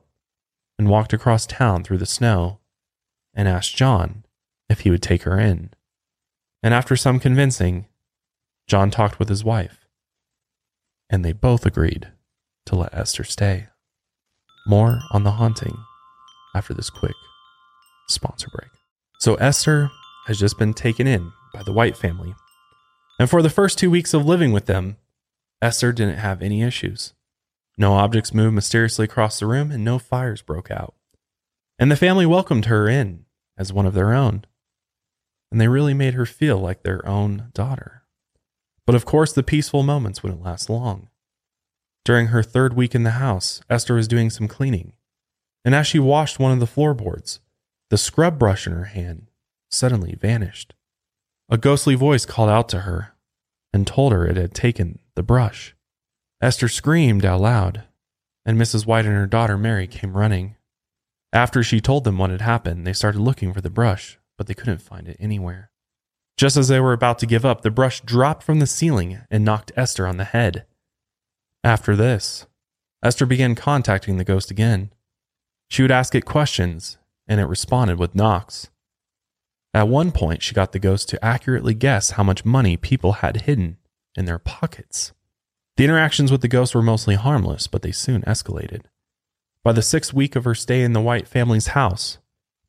[0.80, 2.60] and walked across town through the snow
[3.34, 4.26] and asked John
[4.70, 5.70] if he would take her in.
[6.64, 7.86] And after some convincing,
[8.68, 9.86] John talked with his wife,
[11.10, 12.12] and they both agreed
[12.66, 13.68] to let Esther stay.
[14.68, 15.78] More on the haunting
[16.56, 17.16] after this quick
[18.10, 18.70] sponsor break.
[19.20, 19.92] So Esther
[20.28, 22.36] has just been taken in by the White family
[23.22, 24.98] and for the first two weeks of living with them,
[25.62, 27.14] Esther didn't have any issues.
[27.78, 30.96] No objects moved mysteriously across the room, and no fires broke out.
[31.78, 33.26] And the family welcomed her in
[33.60, 34.46] as one of their own.
[35.52, 38.02] And they really made her feel like their own daughter.
[38.88, 41.08] But of course, the peaceful moments wouldn't last long.
[42.04, 44.94] During her third week in the house, Esther was doing some cleaning.
[45.64, 47.40] And as she washed one of the floorboards,
[47.92, 49.28] the scrub brush in her hand
[49.72, 50.74] suddenly vanished.
[51.50, 53.14] A ghostly voice called out to her
[53.74, 55.76] and told her it had taken the brush.
[56.42, 57.84] Esther screamed out loud,
[58.46, 58.86] and Mrs.
[58.86, 60.56] White and her daughter Mary came running.
[61.34, 64.54] After she told them what had happened, they started looking for the brush, but they
[64.54, 65.72] couldn't find it anywhere.
[66.38, 69.46] Just as they were about to give up, the brush dropped from the ceiling and
[69.46, 70.66] knocked Esther on the head.
[71.64, 72.48] After this,
[73.04, 74.92] Esther began contacting the ghost again.
[75.70, 78.71] She would ask it questions, and it responded with knocks.
[79.74, 83.42] At one point, she got the ghost to accurately guess how much money people had
[83.42, 83.78] hidden
[84.16, 85.14] in their pockets.
[85.78, 88.82] The interactions with the ghost were mostly harmless, but they soon escalated.
[89.64, 92.18] By the sixth week of her stay in the White family's house,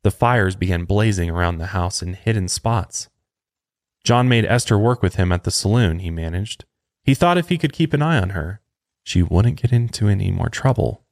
[0.03, 3.09] the fires began blazing around the house in hidden spots.
[4.03, 6.65] John made Esther work with him at the saloon he managed.
[7.03, 8.61] He thought if he could keep an eye on her,
[9.03, 11.03] she wouldn't get into any more trouble.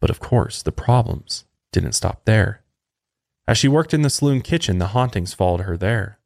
[0.00, 2.61] But of course, the problems didn't stop there.
[3.48, 6.18] As she worked in the saloon kitchen, the hauntings followed her there.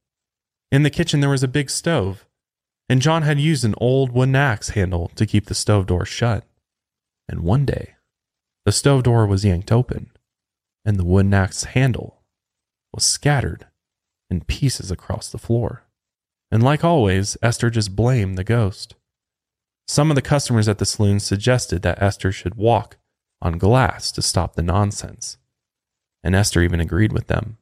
[0.70, 2.26] In the kitchen, there was a big stove,
[2.88, 6.44] and John had used an old wooden axe handle to keep the stove door shut.
[7.28, 7.94] And one day,
[8.64, 10.10] the stove door was yanked open,
[10.84, 12.22] and the wooden axe handle
[12.92, 13.66] was scattered
[14.30, 15.84] in pieces across the floor.
[16.50, 18.94] And like always, Esther just blamed the ghost.
[19.88, 22.98] Some of the customers at the saloon suggested that Esther should walk
[23.40, 25.38] on glass to stop the nonsense,
[26.22, 27.58] and Esther even agreed with them.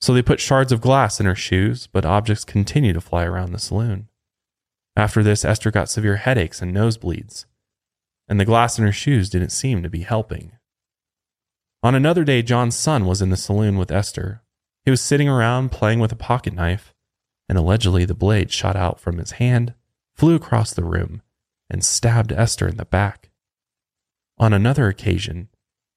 [0.00, 3.52] So they put shards of glass in her shoes, but objects continued to fly around
[3.52, 4.08] the saloon.
[4.96, 7.46] After this, Esther got severe headaches and nosebleeds,
[8.28, 10.52] and the glass in her shoes didn't seem to be helping.
[11.82, 14.42] On another day, John's son was in the saloon with Esther.
[14.84, 16.94] He was sitting around playing with a pocket knife,
[17.48, 19.74] and allegedly the blade shot out from his hand,
[20.14, 21.22] flew across the room,
[21.70, 23.30] and stabbed Esther in the back.
[24.38, 25.48] On another occasion,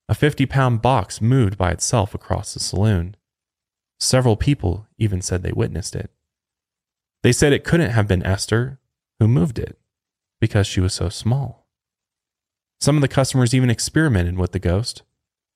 [0.08, 3.16] a 50 pound box moved by itself across the saloon.
[4.00, 6.12] Several people even said they witnessed it.
[7.24, 8.80] They said it couldn't have been Esther
[9.20, 9.80] who moved it
[10.40, 11.66] because she was so small.
[12.80, 15.02] Some of the customers even experimented with the ghost.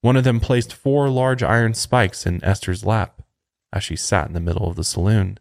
[0.02, 3.22] One of them placed four large iron spikes in Esther's lap
[3.72, 5.38] as she sat in the middle of the saloon.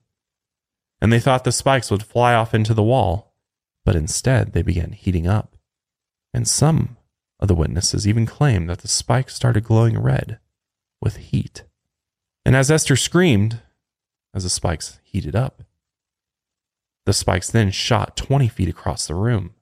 [1.00, 3.32] And they thought the spikes would fly off into the wall,
[3.86, 5.56] but instead they began heating up.
[6.34, 6.97] And some
[7.40, 10.38] of the witnesses even claimed that the spikes started glowing red
[11.01, 11.64] with heat.
[12.44, 13.61] And as Esther screamed,
[14.35, 15.62] as the spikes heated up,
[17.07, 19.55] the spikes then shot 20 feet across the room.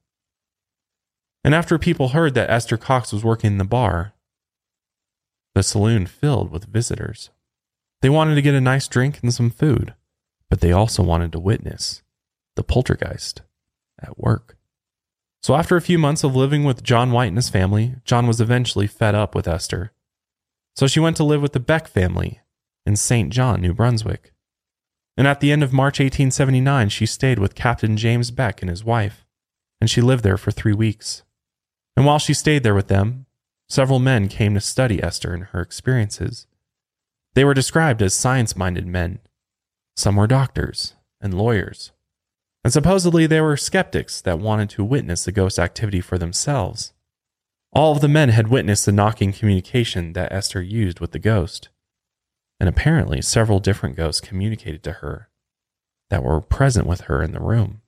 [1.44, 4.14] And after people heard that Esther Cox was working in the bar,
[5.54, 7.30] the saloon filled with visitors.
[8.02, 9.94] They wanted to get a nice drink and some food,
[10.50, 12.02] but they also wanted to witness
[12.56, 13.42] the poltergeist
[14.02, 14.55] at work.
[15.42, 18.40] So, after a few months of living with John White and his family, John was
[18.40, 19.92] eventually fed up with Esther.
[20.76, 22.40] So she went to live with the Beck family
[22.84, 23.32] in St.
[23.32, 24.32] John, New Brunswick.
[25.16, 28.84] And at the end of March 1879, she stayed with Captain James Beck and his
[28.84, 29.24] wife,
[29.80, 31.22] and she lived there for three weeks.
[31.96, 33.24] And while she stayed there with them,
[33.70, 36.46] several men came to study Esther and her experiences.
[37.34, 39.20] They were described as science minded men.
[39.96, 41.92] Some were doctors and lawyers.
[42.66, 46.94] And supposedly there were skeptics that wanted to witness the ghost activity for themselves.
[47.72, 51.68] All of the men had witnessed the knocking communication that Esther used with the ghost.
[52.58, 55.28] And apparently, several different ghosts communicated to her
[56.10, 57.82] that were present with her in the room.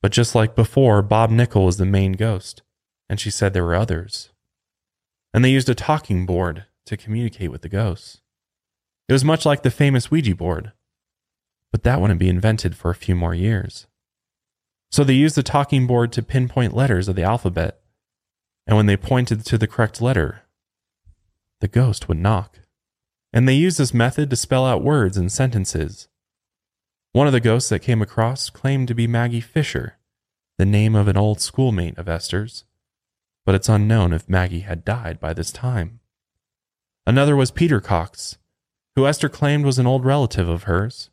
[0.00, 2.62] But just like before, Bob Nickel was the main ghost,
[3.10, 4.30] and she said there were others.
[5.34, 8.22] And they used a talking board to communicate with the ghosts.
[9.10, 10.72] It was much like the famous Ouija board,
[11.70, 13.86] but that wouldn't be invented for a few more years.
[14.90, 17.80] So they used the talking board to pinpoint letters of the alphabet,
[18.66, 20.42] and when they pointed to the correct letter,
[21.60, 22.58] the ghost would knock.
[23.32, 26.08] And they used this method to spell out words and sentences.
[27.12, 29.96] One of the ghosts that came across claimed to be Maggie Fisher,
[30.58, 32.64] the name of an old schoolmate of Esther's,
[33.46, 36.00] but it's unknown if Maggie had died by this time.
[37.06, 38.38] Another was Peter Cox,
[38.94, 41.10] who Esther claimed was an old relative of hers,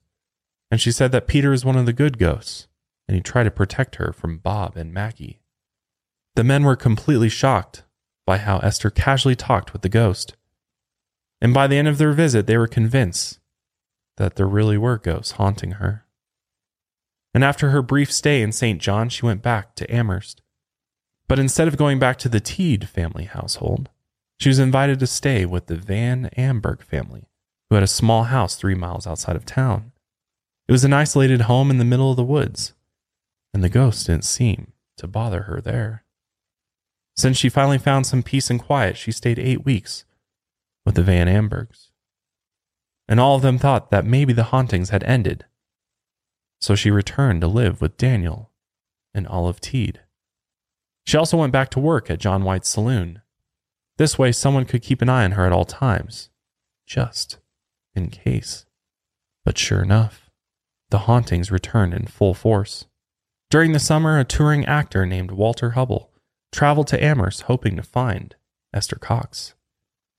[0.69, 2.67] and she said that Peter is one of the good ghosts,
[3.08, 5.41] and he tried to protect her from Bob and Maggie.
[6.36, 7.84] The men were completely shocked
[8.25, 10.36] by how Esther casually talked with the ghost,
[11.41, 13.39] and by the end of their visit, they were convinced
[14.18, 16.05] that there really were ghosts haunting her.
[17.34, 18.82] And after her brief stay in St.
[18.82, 20.41] John, she went back to Amherst.
[21.28, 23.89] But instead of going back to the Teed family household,
[24.39, 27.30] she was invited to stay with the Van Amberg family,
[27.70, 29.91] who had a small house three miles outside of town.
[30.68, 32.74] It was an isolated home in the middle of the woods,
[33.53, 36.03] and the ghosts didn't seem to bother her there.
[37.15, 40.05] Since she finally found some peace and quiet, she stayed eight weeks
[40.86, 41.91] with the Van Ambergs.
[43.07, 45.45] And all of them thought that maybe the hauntings had ended.
[46.59, 48.51] So she returned to live with Daniel
[49.13, 50.01] and Olive Teed.
[51.05, 53.22] She also went back to work at John White's saloon.
[53.97, 56.30] This way, someone could keep an eye on her at all times,
[56.86, 57.39] just
[57.95, 58.65] in case.
[59.45, 60.26] But sure enough,
[60.90, 62.86] the hauntings returned in full force.
[63.50, 66.10] During the summer, a touring actor named Walter Hubbell
[66.52, 68.36] traveled to Amherst hoping to find
[68.74, 69.54] Esther Cox.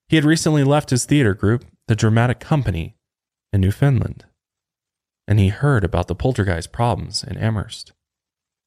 [0.08, 2.96] He had recently left his theater group, the Dramatic Company,
[3.52, 4.24] in Newfoundland,
[5.26, 7.92] and he heard about the poltergeist problems in Amherst.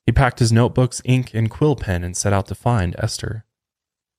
[0.06, 3.45] He packed his notebooks, ink, and quill pen and set out to find Esther.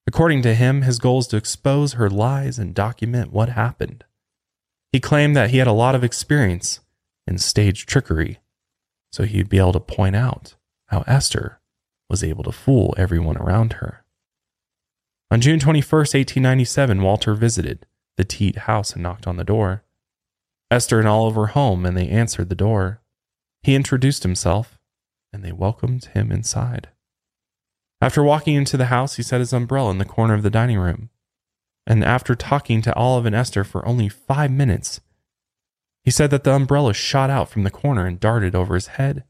[0.06, 4.04] According to him, his goal is to expose her lies and document what happened.
[4.92, 6.80] He claimed that he had a lot of experience
[7.26, 8.40] in stage trickery,
[9.12, 10.54] so he'd be able to point out
[10.86, 11.60] how Esther
[12.08, 14.04] was able to fool everyone around her.
[15.30, 19.82] On June 21, 1897, Walter visited the Teed house and knocked on the door.
[20.70, 23.00] Esther and Oliver home, and they answered the door.
[23.62, 24.78] He introduced himself,
[25.32, 26.88] and they welcomed him inside.
[28.02, 30.78] After walking into the house, he set his umbrella in the corner of the dining
[30.78, 31.08] room.
[31.86, 35.00] And after talking to Olive and Esther for only five minutes,
[36.02, 39.24] he said that the umbrella shot out from the corner and darted over his head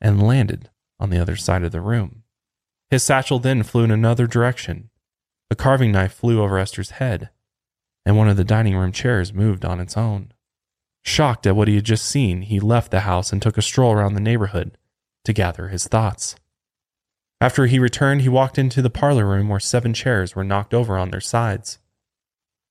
[0.00, 2.22] and landed on the other side of the room.
[2.90, 4.90] His satchel then flew in another direction.
[5.50, 7.30] A carving knife flew over Esther's head,
[8.04, 10.32] and one of the dining room chairs moved on its own.
[11.04, 13.92] Shocked at what he had just seen, he left the house and took a stroll
[13.92, 14.76] around the neighborhood
[15.24, 16.36] to gather his thoughts.
[17.40, 20.98] After he returned, he walked into the parlor room where seven chairs were knocked over
[20.98, 21.78] on their sides.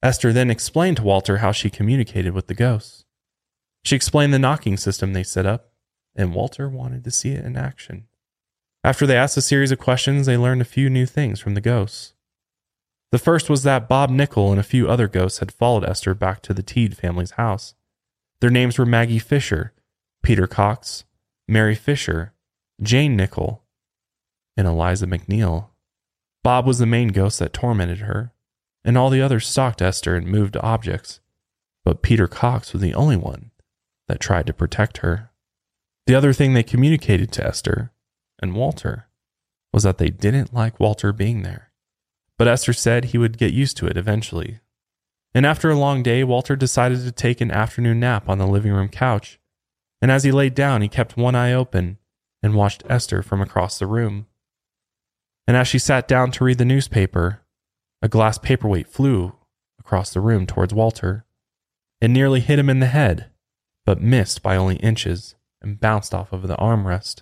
[0.03, 3.05] Esther then explained to Walter how she communicated with the ghosts.
[3.87, 5.71] She explained the knocking system they set up,
[6.13, 8.09] and Walter wanted to see it in action.
[8.83, 11.61] After they asked a series of questions, they learned a few new things from the
[11.61, 12.13] ghosts.
[13.13, 16.41] The first was that Bob Nickel and a few other ghosts had followed Esther back
[16.41, 17.75] to the Teed family's house.
[18.41, 19.71] Their names were Maggie Fisher,
[20.21, 21.05] Peter Cox,
[21.47, 22.33] Mary Fisher,
[22.81, 23.63] Jane Nickel,
[24.57, 25.67] and Eliza McNeil.
[26.43, 28.33] Bob was the main ghost that tormented her,
[28.83, 31.21] and all the others stalked Esther and moved objects.
[31.85, 33.51] But Peter Cox was the only one
[34.07, 35.31] that tried to protect her.
[36.05, 37.91] The other thing they communicated to Esther
[38.41, 39.07] and Walter
[39.73, 41.71] was that they didn't like Walter being there.
[42.37, 44.59] But Esther said he would get used to it eventually.
[45.33, 48.71] And after a long day, Walter decided to take an afternoon nap on the living
[48.71, 49.39] room couch.
[50.01, 51.97] And as he laid down, he kept one eye open
[52.41, 54.27] and watched Esther from across the room.
[55.47, 57.41] And as she sat down to read the newspaper,
[58.01, 59.35] a glass paperweight flew
[59.79, 61.25] across the room towards Walter.
[61.99, 63.31] It nearly hit him in the head,
[63.87, 67.21] but missed by only inches and bounced off of the armrest.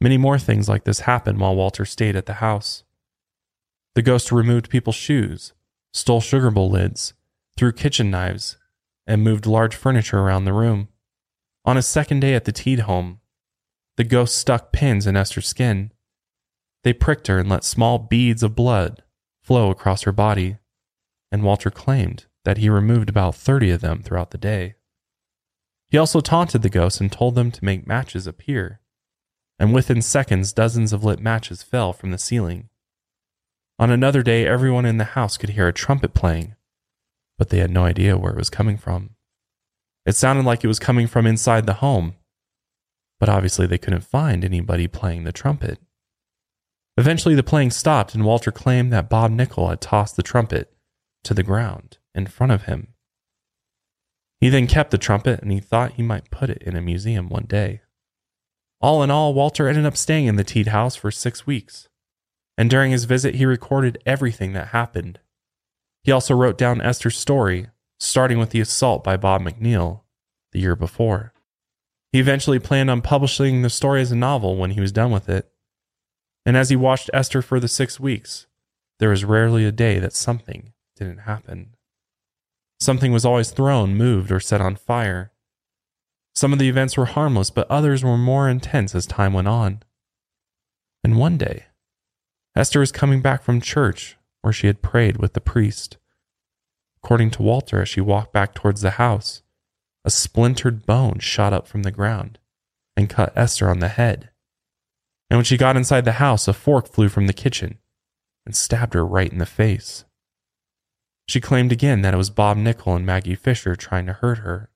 [0.00, 2.84] Many more things like this happened while Walter stayed at the house.
[3.94, 5.52] The ghost removed people's shoes,
[5.92, 7.12] stole sugar bowl lids,
[7.58, 8.56] threw kitchen knives,
[9.06, 10.88] and moved large furniture around the room.
[11.66, 13.20] On his second day at the Teed home,
[13.98, 15.92] the ghost stuck pins in Esther's skin.
[16.82, 19.02] They pricked her and let small beads of blood
[19.42, 20.56] flow across her body,
[21.30, 24.76] and Walter claimed that he removed about 30 of them throughout the day.
[25.90, 28.80] He also taunted the ghosts and told them to make matches appear.
[29.58, 32.68] And within seconds, dozens of lit matches fell from the ceiling.
[33.78, 36.54] On another day, everyone in the house could hear a trumpet playing,
[37.38, 39.10] but they had no idea where it was coming from.
[40.06, 42.14] It sounded like it was coming from inside the home,
[43.18, 45.78] but obviously they couldn't find anybody playing the trumpet.
[46.96, 50.72] Eventually, the playing stopped, and Walter claimed that Bob Nickel had tossed the trumpet
[51.24, 52.93] to the ground in front of him.
[54.44, 57.30] He then kept the trumpet and he thought he might put it in a museum
[57.30, 57.80] one day.
[58.78, 61.88] All in all, Walter ended up staying in the Teed house for six weeks.
[62.58, 65.18] And during his visit, he recorded everything that happened.
[66.02, 67.68] He also wrote down Esther's story,
[67.98, 70.02] starting with the assault by Bob McNeil
[70.52, 71.32] the year before.
[72.12, 75.30] He eventually planned on publishing the story as a novel when he was done with
[75.30, 75.50] it.
[76.44, 78.46] And as he watched Esther for the six weeks,
[78.98, 81.73] there was rarely a day that something didn't happen.
[82.80, 85.32] Something was always thrown, moved, or set on fire.
[86.34, 89.82] Some of the events were harmless, but others were more intense as time went on.
[91.02, 91.66] And one day,
[92.56, 95.96] Esther was coming back from church where she had prayed with the priest.
[97.02, 99.42] According to Walter, as she walked back towards the house,
[100.04, 102.38] a splintered bone shot up from the ground
[102.96, 104.30] and cut Esther on the head.
[105.30, 107.78] And when she got inside the house, a fork flew from the kitchen
[108.44, 110.04] and stabbed her right in the face.
[111.26, 114.70] She claimed again that it was Bob Nickel and Maggie Fisher trying to hurt her.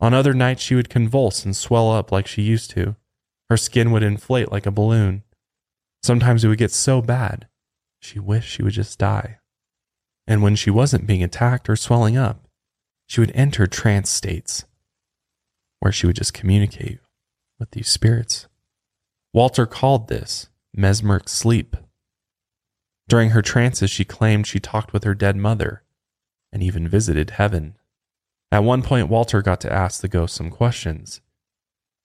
[0.00, 2.96] On other nights, she would convulse and swell up like she used to.
[3.50, 5.22] Her skin would inflate like a balloon.
[6.02, 7.46] Sometimes it would get so bad,
[8.00, 9.38] she wished she would just die.
[10.26, 12.48] And when she wasn't being attacked or swelling up,
[13.06, 14.64] she would enter trance states
[15.80, 16.98] where she would just communicate
[17.58, 18.46] with these spirits.
[19.32, 21.76] Walter called this mesmeric sleep.
[23.08, 25.82] During her trances, she claimed she talked with her dead mother
[26.52, 27.76] and even visited heaven.
[28.50, 31.20] At one point, Walter got to ask the ghosts some questions.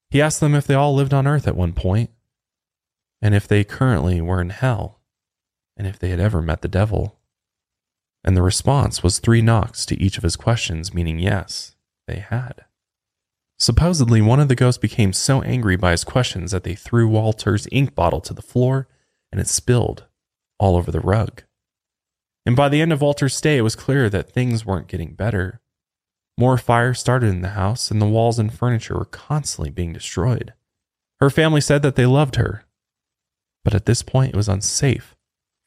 [0.09, 2.09] He asked them if they all lived on Earth at one point,
[3.21, 5.01] and if they currently were in hell,
[5.75, 7.19] and if they had ever met the devil.
[8.23, 11.75] And the response was three knocks to each of his questions, meaning yes,
[12.07, 12.65] they had.
[13.59, 17.67] Supposedly, one of the ghosts became so angry by his questions that they threw Walter's
[17.71, 18.87] ink bottle to the floor
[19.31, 20.05] and it spilled
[20.59, 21.43] all over the rug.
[22.45, 25.61] And by the end of Walter's stay, it was clear that things weren't getting better.
[26.37, 30.53] More fires started in the house, and the walls and furniture were constantly being destroyed.
[31.19, 32.63] Her family said that they loved her,
[33.63, 35.15] but at this point it was unsafe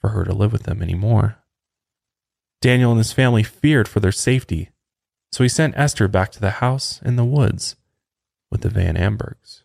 [0.00, 1.38] for her to live with them anymore.
[2.62, 4.70] Daniel and his family feared for their safety,
[5.32, 7.76] so he sent Esther back to the house in the woods
[8.50, 9.64] with the Van Ambergs.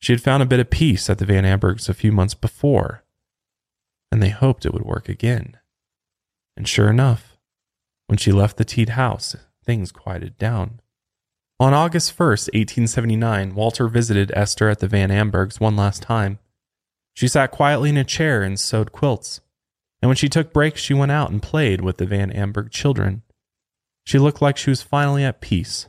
[0.00, 3.04] She had found a bit of peace at the Van Ambergs a few months before,
[4.10, 5.56] and they hoped it would work again.
[6.56, 7.36] And sure enough,
[8.06, 10.80] when she left the Teed house, things quieted down.
[11.60, 16.38] On August 1st, 1879, Walter visited Esther at the Van Ambergs one last time.
[17.14, 19.40] She sat quietly in a chair and sewed quilts,
[20.00, 23.22] and when she took breaks, she went out and played with the Van Amberg children.
[24.04, 25.86] She looked like she was finally at peace,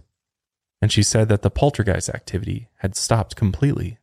[0.82, 3.98] and she said that the poltergeist activity had stopped completely.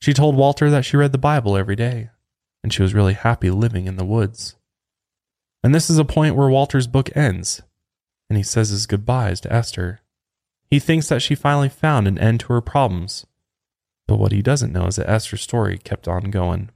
[0.00, 2.10] She told Walter that she read the Bible every day,
[2.62, 4.56] and she was really happy living in the woods.
[5.62, 7.62] And this is a point where Walter's book ends,
[8.28, 10.00] and he says his goodbyes to Esther.
[10.70, 13.26] He thinks that she finally found an end to her problems.
[14.06, 16.70] But what he doesn't know is that Esther's story kept on going.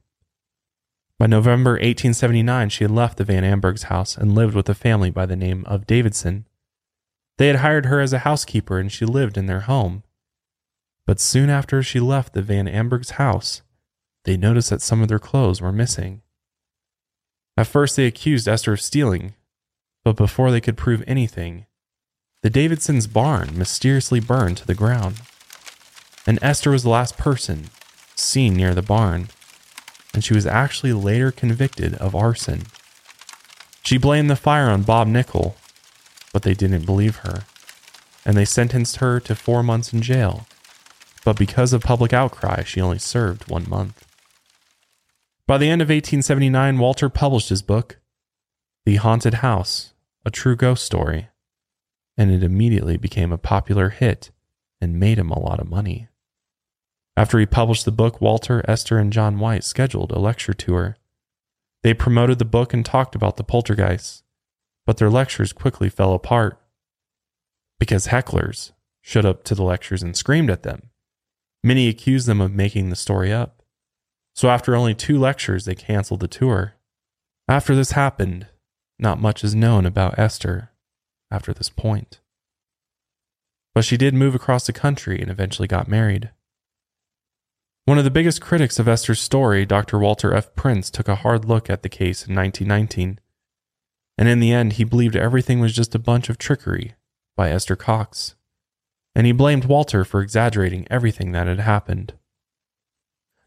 [1.18, 5.10] By November 1879, she had left the Van Amberg's house and lived with a family
[5.10, 6.46] by the name of Davidson.
[7.36, 10.02] They had hired her as a housekeeper and she lived in their home.
[11.06, 13.62] But soon after she left the Van Amberg's house,
[14.24, 16.22] they noticed that some of their clothes were missing.
[17.56, 19.34] At first, they accused Esther of stealing,
[20.04, 21.66] but before they could prove anything,
[22.42, 25.20] the Davidsons' barn mysteriously burned to the ground,
[26.26, 27.70] and Esther was the last person
[28.14, 29.28] seen near the barn,
[30.14, 32.62] and she was actually later convicted of arson.
[33.82, 35.56] She blamed the fire on Bob Nickel,
[36.32, 37.44] but they didn't believe her,
[38.24, 40.46] and they sentenced her to four months in jail.
[41.24, 44.06] But because of public outcry, she only served one month.
[45.50, 47.98] By the end of 1879, Walter published his book,
[48.86, 49.94] The Haunted House
[50.24, 51.26] A True Ghost Story
[52.16, 54.30] and it immediately became a popular hit
[54.80, 56.06] and made him a lot of money.
[57.16, 60.96] After he published the book, Walter, Esther, and John White scheduled a lecture tour.
[61.82, 64.22] They promoted the book and talked about the poltergeists,
[64.86, 66.60] but their lectures quickly fell apart
[67.80, 68.70] because hecklers
[69.00, 70.90] showed up to the lectures and screamed at them.
[71.64, 73.59] Many accused them of making the story up.
[74.40, 76.72] So after only two lectures, they canceled the tour.
[77.46, 78.46] After this happened,
[78.98, 80.70] not much is known about Esther
[81.30, 82.20] after this point.
[83.74, 86.30] But she did move across the country and eventually got married.
[87.84, 89.98] One of the biggest critics of Esther's story, Dr.
[89.98, 90.54] Walter F.
[90.54, 93.20] Prince, took a hard look at the case in 1919.
[94.16, 96.94] And in the end, he believed everything was just a bunch of trickery
[97.36, 98.36] by Esther Cox.
[99.14, 102.14] And he blamed Walter for exaggerating everything that had happened.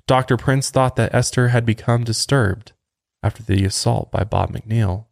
[0.08, 0.38] Dr.
[0.38, 2.74] Prince thought that Esther had become disturbed
[3.22, 5.06] after the assault by Bob McNeil,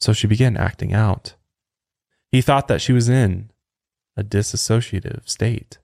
[0.00, 1.34] so she began acting out.
[2.30, 3.50] He thought that she was in
[4.16, 5.78] a disassociative state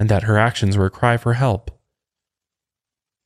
[0.00, 1.70] and that her actions were a cry for help.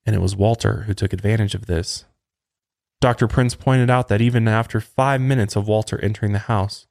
[0.04, 2.04] And it was Walter who took advantage of this.
[3.00, 3.28] Dr.
[3.28, 6.86] Prince pointed out that even after five minutes of Walter entering the house,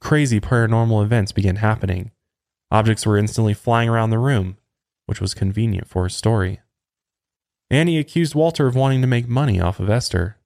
[0.00, 2.10] crazy paranormal events began happening.
[2.70, 4.56] Objects were instantly flying around the room,
[5.06, 6.60] which was convenient for his story.
[7.72, 10.36] And he accused Walter of wanting to make money off of Esther.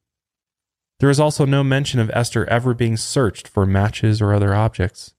[1.00, 5.12] There is also no mention of Esther ever being searched for matches or other objects,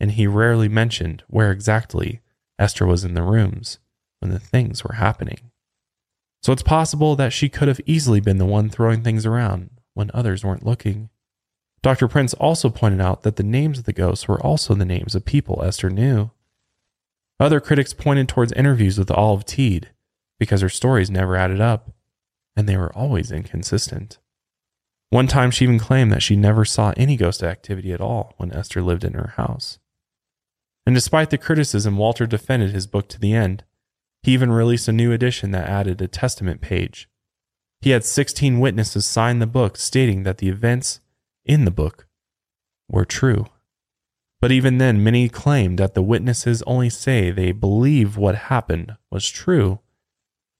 [0.00, 2.22] and he rarely mentioned where exactly
[2.58, 3.78] Esther was in the rooms
[4.20, 5.50] when the things were happening.
[6.42, 10.10] So it's possible that she could have easily been the one throwing things around when
[10.14, 11.10] others weren't looking.
[11.82, 12.08] Dr.
[12.08, 15.26] Prince also pointed out that the names of the ghosts were also the names of
[15.26, 16.30] people Esther knew.
[17.38, 19.90] Other critics pointed towards interviews with Olive Teed
[20.42, 21.92] because her stories never added up,
[22.56, 24.18] and they were always inconsistent.
[25.08, 28.52] One time, she even claimed that she never saw any ghost activity at all when
[28.52, 29.78] Esther lived in her house.
[30.84, 33.62] And despite the criticism, Walter defended his book to the end.
[34.24, 37.08] He even released a new edition that added a testament page.
[37.80, 40.98] He had 16 witnesses sign the book stating that the events
[41.44, 42.08] in the book
[42.88, 43.46] were true.
[44.40, 49.28] But even then, many claimed that the witnesses only say they believe what happened was
[49.28, 49.78] true,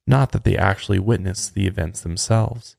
[0.06, 2.76] not that they actually witnessed the events themselves.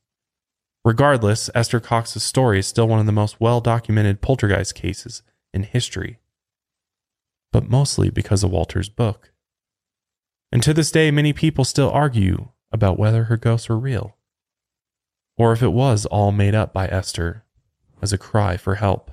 [0.84, 5.22] Regardless, Esther Cox's story is still one of the most well documented poltergeist cases
[5.52, 6.18] in history,
[7.52, 9.32] but mostly because of Walter's book.
[10.52, 14.16] And to this day, many people still argue about whether her ghosts were real,
[15.36, 17.44] or if it was all made up by Esther
[18.02, 19.10] as a cry for help.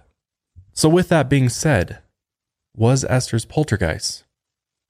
[0.73, 1.99] So, with that being said,
[2.75, 4.23] was Esther's poltergeist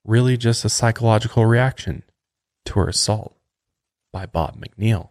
[0.03, 2.03] really just a psychological reaction
[2.65, 3.35] to her assault
[4.11, 5.09] by Bob McNeil?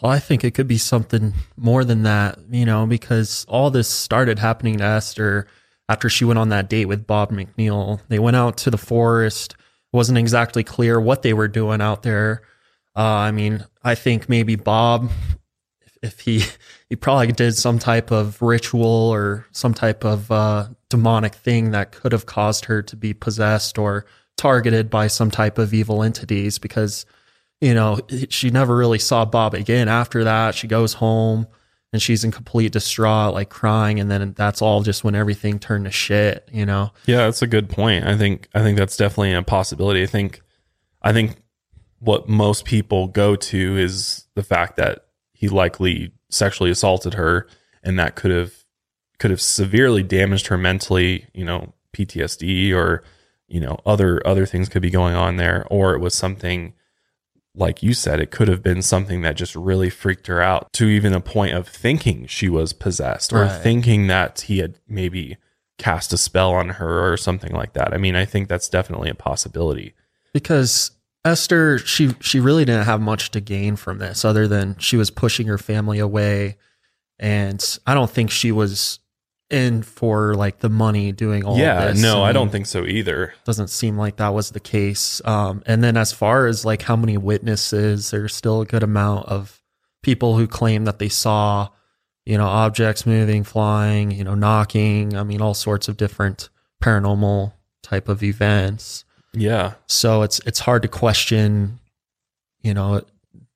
[0.00, 3.88] Well, I think it could be something more than that, you know, because all this
[3.88, 5.48] started happening to Esther
[5.88, 8.00] after she went on that date with Bob McNeil.
[8.08, 9.54] They went out to the forest.
[9.54, 12.42] It wasn't exactly clear what they were doing out there.
[12.96, 15.10] Uh, I mean, I think maybe Bob,
[15.80, 16.44] if, if he
[16.88, 21.92] he probably did some type of ritual or some type of uh, demonic thing that
[21.92, 24.06] could have caused her to be possessed or
[24.38, 27.04] targeted by some type of evil entities because
[27.60, 27.98] you know
[28.30, 30.54] she never really saw Bob again after that.
[30.54, 31.46] She goes home
[31.92, 35.86] and she's in complete distraught, like crying, and then that's all just when everything turned
[35.86, 36.48] to shit.
[36.52, 36.92] You know?
[37.06, 38.06] Yeah, that's a good point.
[38.06, 40.02] I think I think that's definitely a possibility.
[40.02, 40.40] I think
[41.02, 41.36] I think
[42.00, 47.48] what most people go to is the fact that he likely sexually assaulted her
[47.82, 48.52] and that could have
[49.18, 53.02] could have severely damaged her mentally, you know, PTSD or
[53.48, 56.74] you know, other other things could be going on there or it was something
[57.54, 60.86] like you said it could have been something that just really freaked her out to
[60.86, 63.62] even a point of thinking she was possessed or Right.
[63.62, 65.38] thinking that he had maybe
[65.78, 67.92] cast a spell on her or something like that.
[67.94, 69.94] I mean, I think that's definitely a possibility.
[70.32, 70.92] because
[71.24, 75.10] Esther she she really didn't have much to gain from this other than she was
[75.10, 76.56] pushing her family away
[77.18, 79.00] and I don't think she was
[79.50, 82.02] in for like the money doing all yeah, this.
[82.02, 83.34] no, I mean, don't think so either.
[83.44, 85.22] doesn't seem like that was the case.
[85.24, 89.26] Um and then as far as like how many witnesses there's still a good amount
[89.26, 89.62] of
[90.02, 91.68] people who claim that they saw
[92.26, 96.50] you know objects moving, flying, you know knocking, I mean all sorts of different
[96.82, 99.04] paranormal type of events.
[99.32, 99.74] Yeah.
[99.86, 101.78] So it's it's hard to question,
[102.60, 103.02] you know,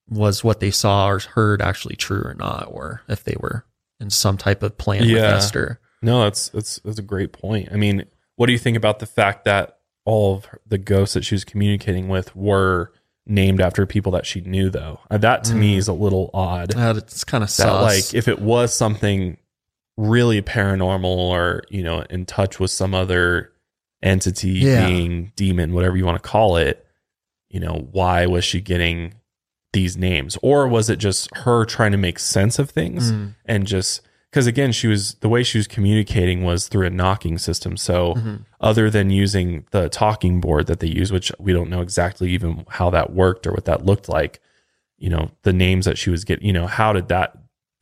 [0.09, 3.65] was what they saw or heard actually true or not, or if they were
[4.01, 5.79] in some type of plan with Esther.
[6.03, 7.69] No, that's that's that's a great point.
[7.73, 8.05] I mean,
[8.37, 11.45] what do you think about the fact that all of the ghosts that she was
[11.45, 12.93] communicating with were
[13.25, 14.99] named after people that she knew though?
[15.11, 15.79] Uh, That to me Mm.
[15.79, 16.75] is a little odd.
[16.75, 17.83] Uh, it's kind of that sus.
[17.83, 19.37] like if it was something
[19.97, 23.53] really paranormal or, you know, in touch with some other
[24.03, 24.87] entity, Yeah.
[24.89, 26.85] being, demon, whatever you want to call it,
[27.51, 29.15] you know, why was she getting
[29.73, 30.37] these names?
[30.43, 33.13] Or was it just her trying to make sense of things?
[33.13, 34.01] Mm, and just
[34.33, 38.15] because again she was the way she was communicating was through a knocking system so
[38.15, 38.45] mhm.
[38.61, 42.65] other than using the talking board that they use which we don't know exactly even
[42.69, 44.41] how that worked or what that looked like
[44.97, 47.37] you know the names that she was getting you know how did that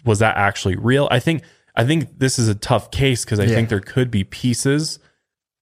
[0.04, 1.42] was that actually real i think
[1.76, 3.54] i think this is a tough case because i Yeah.
[3.54, 4.98] think there could be pieces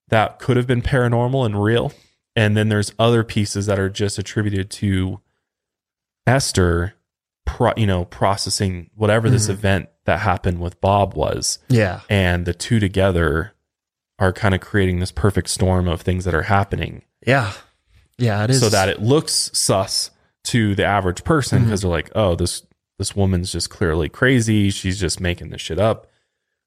[0.08, 1.92] that could have been paranormal and real
[2.34, 5.20] and then there's other pieces that are just attributed to
[6.26, 6.94] esther
[7.44, 9.50] pro, you know processing whatever this Mhm.
[9.50, 12.00] event that happened with bob was Yeah.
[12.08, 13.52] and the two together
[14.18, 17.52] are kind of creating this perfect storm of things that are happening Yeah.
[18.16, 18.42] Yeah.
[18.44, 18.60] It is.
[18.60, 20.10] so that it looks sus
[20.44, 21.68] to the average person mm-hmm.
[21.68, 22.62] because they're like oh this
[22.98, 26.06] this woman's just clearly crazy she's just making this shit up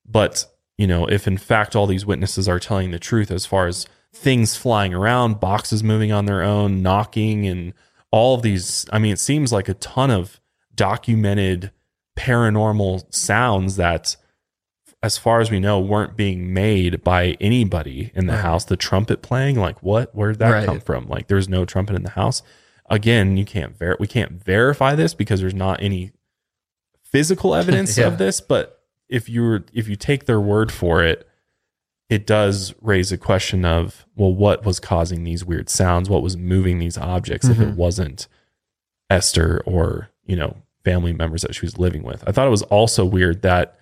[0.07, 0.45] but
[0.77, 3.85] you know if in fact all these witnesses are telling the truth as far as
[4.13, 7.73] things flying around boxes moving on their own knocking and
[8.11, 10.39] all of these i mean it seems like a ton of
[10.75, 11.71] documented
[12.17, 14.15] paranormal sounds that
[15.03, 18.41] as far as we know weren't being made by anybody in the Right.
[18.41, 20.65] house the trumpet playing like what where'd that Right.
[20.65, 22.43] come from like there's no trumpet in the house
[22.89, 26.11] again you can't ver- we can't verify this because there's not any
[27.03, 28.07] physical evidence Yeah.
[28.07, 31.27] of this but if you were if you take their word for it
[32.09, 36.35] it does raise a question of well what was causing these weird sounds what was
[36.37, 37.75] moving these objects if it Mhm.
[37.75, 38.27] wasn't
[39.09, 42.63] esther or you know family members that she was living with i thought it was
[42.63, 43.77] also weird that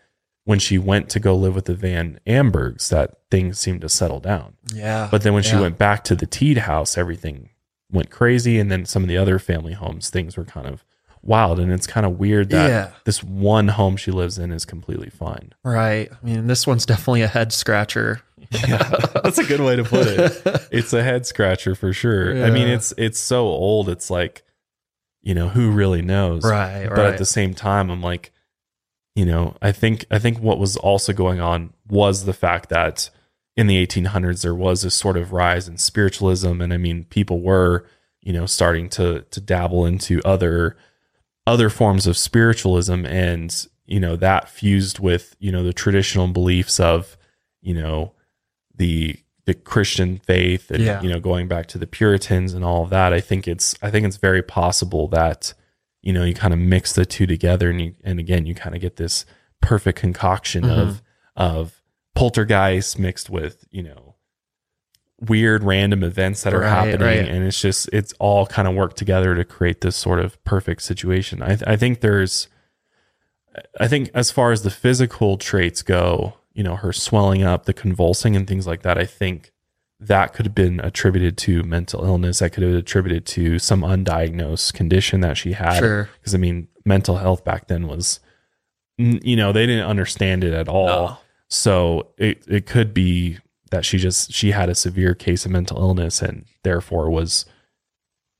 [0.45, 4.19] when she went to go live with the van ambergs that things seemed to settle
[4.19, 5.07] down yeah.
[5.11, 7.49] but then when she went back to the Teed house, everything
[7.91, 8.59] went crazy.
[8.59, 10.83] And then some of the other family homes, things were kind of
[11.23, 11.59] wild.
[11.59, 12.91] And it's kind of weird that Yeah.
[13.03, 15.53] this one home she lives in is completely fine.
[15.63, 16.09] right.
[16.11, 18.21] I mean, this one's definitely a head scratcher.
[18.51, 18.89] yeah,
[19.23, 20.67] That's a good way to put it.
[20.71, 22.43] It's a head scratcher for sure.
[22.43, 23.89] I mean, it's it's so old.
[23.89, 24.43] It's like,
[25.21, 26.43] you know, who really knows?
[26.43, 26.87] right.
[26.87, 27.13] but Right.
[27.13, 28.31] at the same time i'm like
[29.15, 33.09] you know i think i think what was also going on was the fact that
[33.57, 37.41] in the 1800s there was this sort of rise in spiritualism and i mean people
[37.41, 37.85] were
[38.21, 40.77] you know starting to to dabble into other
[41.47, 46.79] other forms of spiritualism and you know that fused with you know the traditional beliefs
[46.79, 47.17] of
[47.61, 48.13] you know
[48.75, 49.17] the
[49.49, 51.01] the christian faith and Yeah.
[51.01, 53.89] you know going back to the puritans and all of that i think it's i
[53.91, 55.53] think it's very possible that
[56.01, 58.75] you know you kind of mix the two together and you and again you kind
[58.75, 59.25] of get this
[59.61, 60.81] perfect concoction Mm-hmm.
[60.89, 61.01] of
[61.35, 61.81] of
[62.15, 64.15] poltergeist mixed with you know
[65.21, 67.27] weird random events that are Right, happening right.
[67.27, 70.81] and it's just it's all kind of worked together to create this sort of perfect
[70.81, 72.47] situation i, I think there's
[73.79, 77.73] i think as far as the physical traits go you know her swelling up the
[77.73, 79.53] convulsing and things like that i think
[80.01, 83.81] that could have been attributed to mental illness that could have been attributed to some
[83.81, 86.09] undiagnosed condition that she had Sure.
[86.19, 88.19] because i mean mental health back then was
[88.97, 91.17] you know they didn't understand it at all No.
[91.47, 93.37] so it, it could be
[93.71, 97.45] that she just she had a severe case of mental illness and therefore was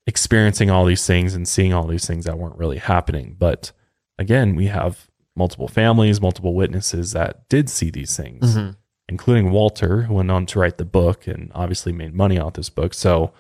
[0.08, 3.72] experiencing all these things and seeing all these things that weren't really happening but
[4.18, 5.09] again we have
[5.40, 8.76] multiple families multiple witnesses that did see these things Mhm.
[9.08, 12.70] including walter who went on to write the book and obviously made money off this
[12.70, 13.32] book so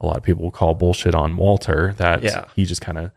[0.00, 2.44] a lot of people will call bullshit on walter that Yeah.
[2.56, 3.10] he just kind of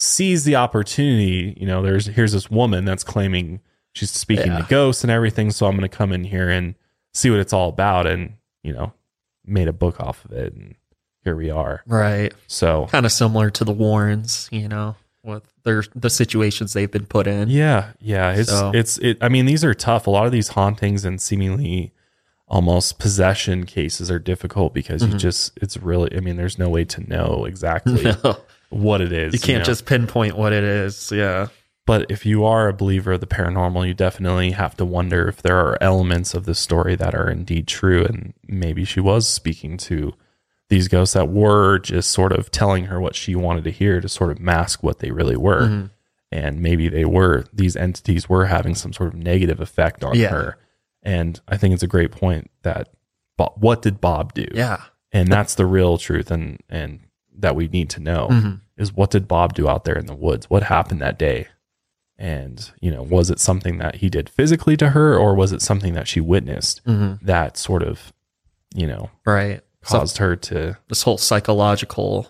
[0.00, 3.60] sees the opportunity you know there's here's this woman that's claiming
[3.94, 4.58] she's speaking Yeah.
[4.58, 6.74] to ghosts and everything so i'm going to come in here and
[7.14, 8.92] see what it's all about and you know
[9.44, 10.74] made a book off of it and
[11.24, 12.32] here we are Right.
[12.46, 17.06] so Kind of similar to the Warrens, you know, with their the situations they've been
[17.06, 17.48] put in.
[17.48, 20.48] yeah yeah it's So- it's it i mean these are tough a lot of these
[20.56, 21.92] hauntings and seemingly
[22.48, 25.12] almost possession cases are difficult because Mm-hmm.
[25.12, 28.36] you just it's really i mean there's no way to know exactly No,
[28.70, 29.64] what it is you can't know?
[29.72, 31.10] just pinpoint what it is.
[31.12, 31.48] Yeah.
[31.86, 35.40] But if you are a believer of the paranormal, you definitely have to wonder if
[35.40, 38.04] there are elements of the story that are indeed true.
[38.04, 40.12] And maybe she was speaking to
[40.68, 44.08] these ghosts that were just sort of telling her what she wanted to hear to
[44.08, 45.62] sort of mask what they really were.
[45.62, 45.86] Mm-hmm.
[46.30, 50.28] And maybe they were, these entities were having some sort of negative effect on Yeah.
[50.28, 50.58] her.
[51.02, 52.90] And I think it's a great point that
[53.38, 54.46] Bo- what did Bob do?
[54.52, 54.82] Yeah.
[55.12, 57.00] and that's the real truth and and
[57.38, 58.54] that we need to know Mm-hmm.
[58.76, 61.46] is what did bob do out there in the woods what happened that day
[62.18, 65.62] and you know was it something that he did physically to her or was it
[65.62, 67.24] something that she witnessed Mm-hmm.
[67.24, 68.12] that sort of
[68.74, 69.62] you know Right.
[69.84, 72.28] So caused her to this whole psychological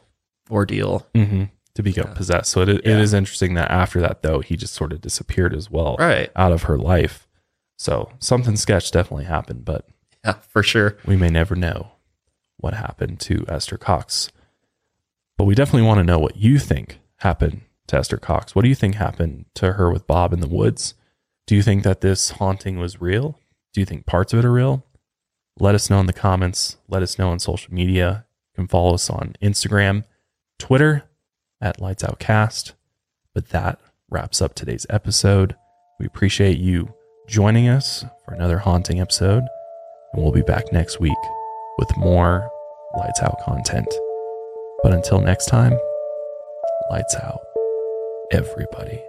[0.51, 1.07] ordeal.
[1.15, 2.99] mhm, to become possessed so it, it Yeah.
[2.99, 6.31] is interesting that after that though he just sort of disappeared as well Right.
[6.35, 7.29] out of her life
[7.77, 9.87] so something sketch definitely happened but
[10.25, 10.97] Yeah, for sure.
[11.07, 11.93] we may never know
[12.57, 14.31] what happened to Esther Cox.
[15.37, 18.55] But we definitely want to know what you think happened to Esther Cox.
[18.57, 20.95] What do you think happened to her with Bob in the woods?
[21.47, 23.39] Do you think that this haunting was real?
[23.73, 24.85] Do you think parts of it are real?
[25.61, 26.77] Let us know in the comments.
[26.89, 28.25] Let us know on social media.
[28.53, 30.05] You can follow us on Instagram,
[30.59, 31.05] Twitter
[31.61, 32.75] at Lights Out Cast.
[33.35, 35.57] But that wraps up today's episode.
[35.99, 36.95] We appreciate you
[37.27, 39.45] joining us for another haunting episode.
[40.13, 41.19] And we'll be back next week
[41.79, 42.49] with more
[42.97, 43.89] Lights Out content.
[44.83, 45.77] But until next time,
[46.91, 47.41] Lights Out,
[48.33, 49.03] everybody.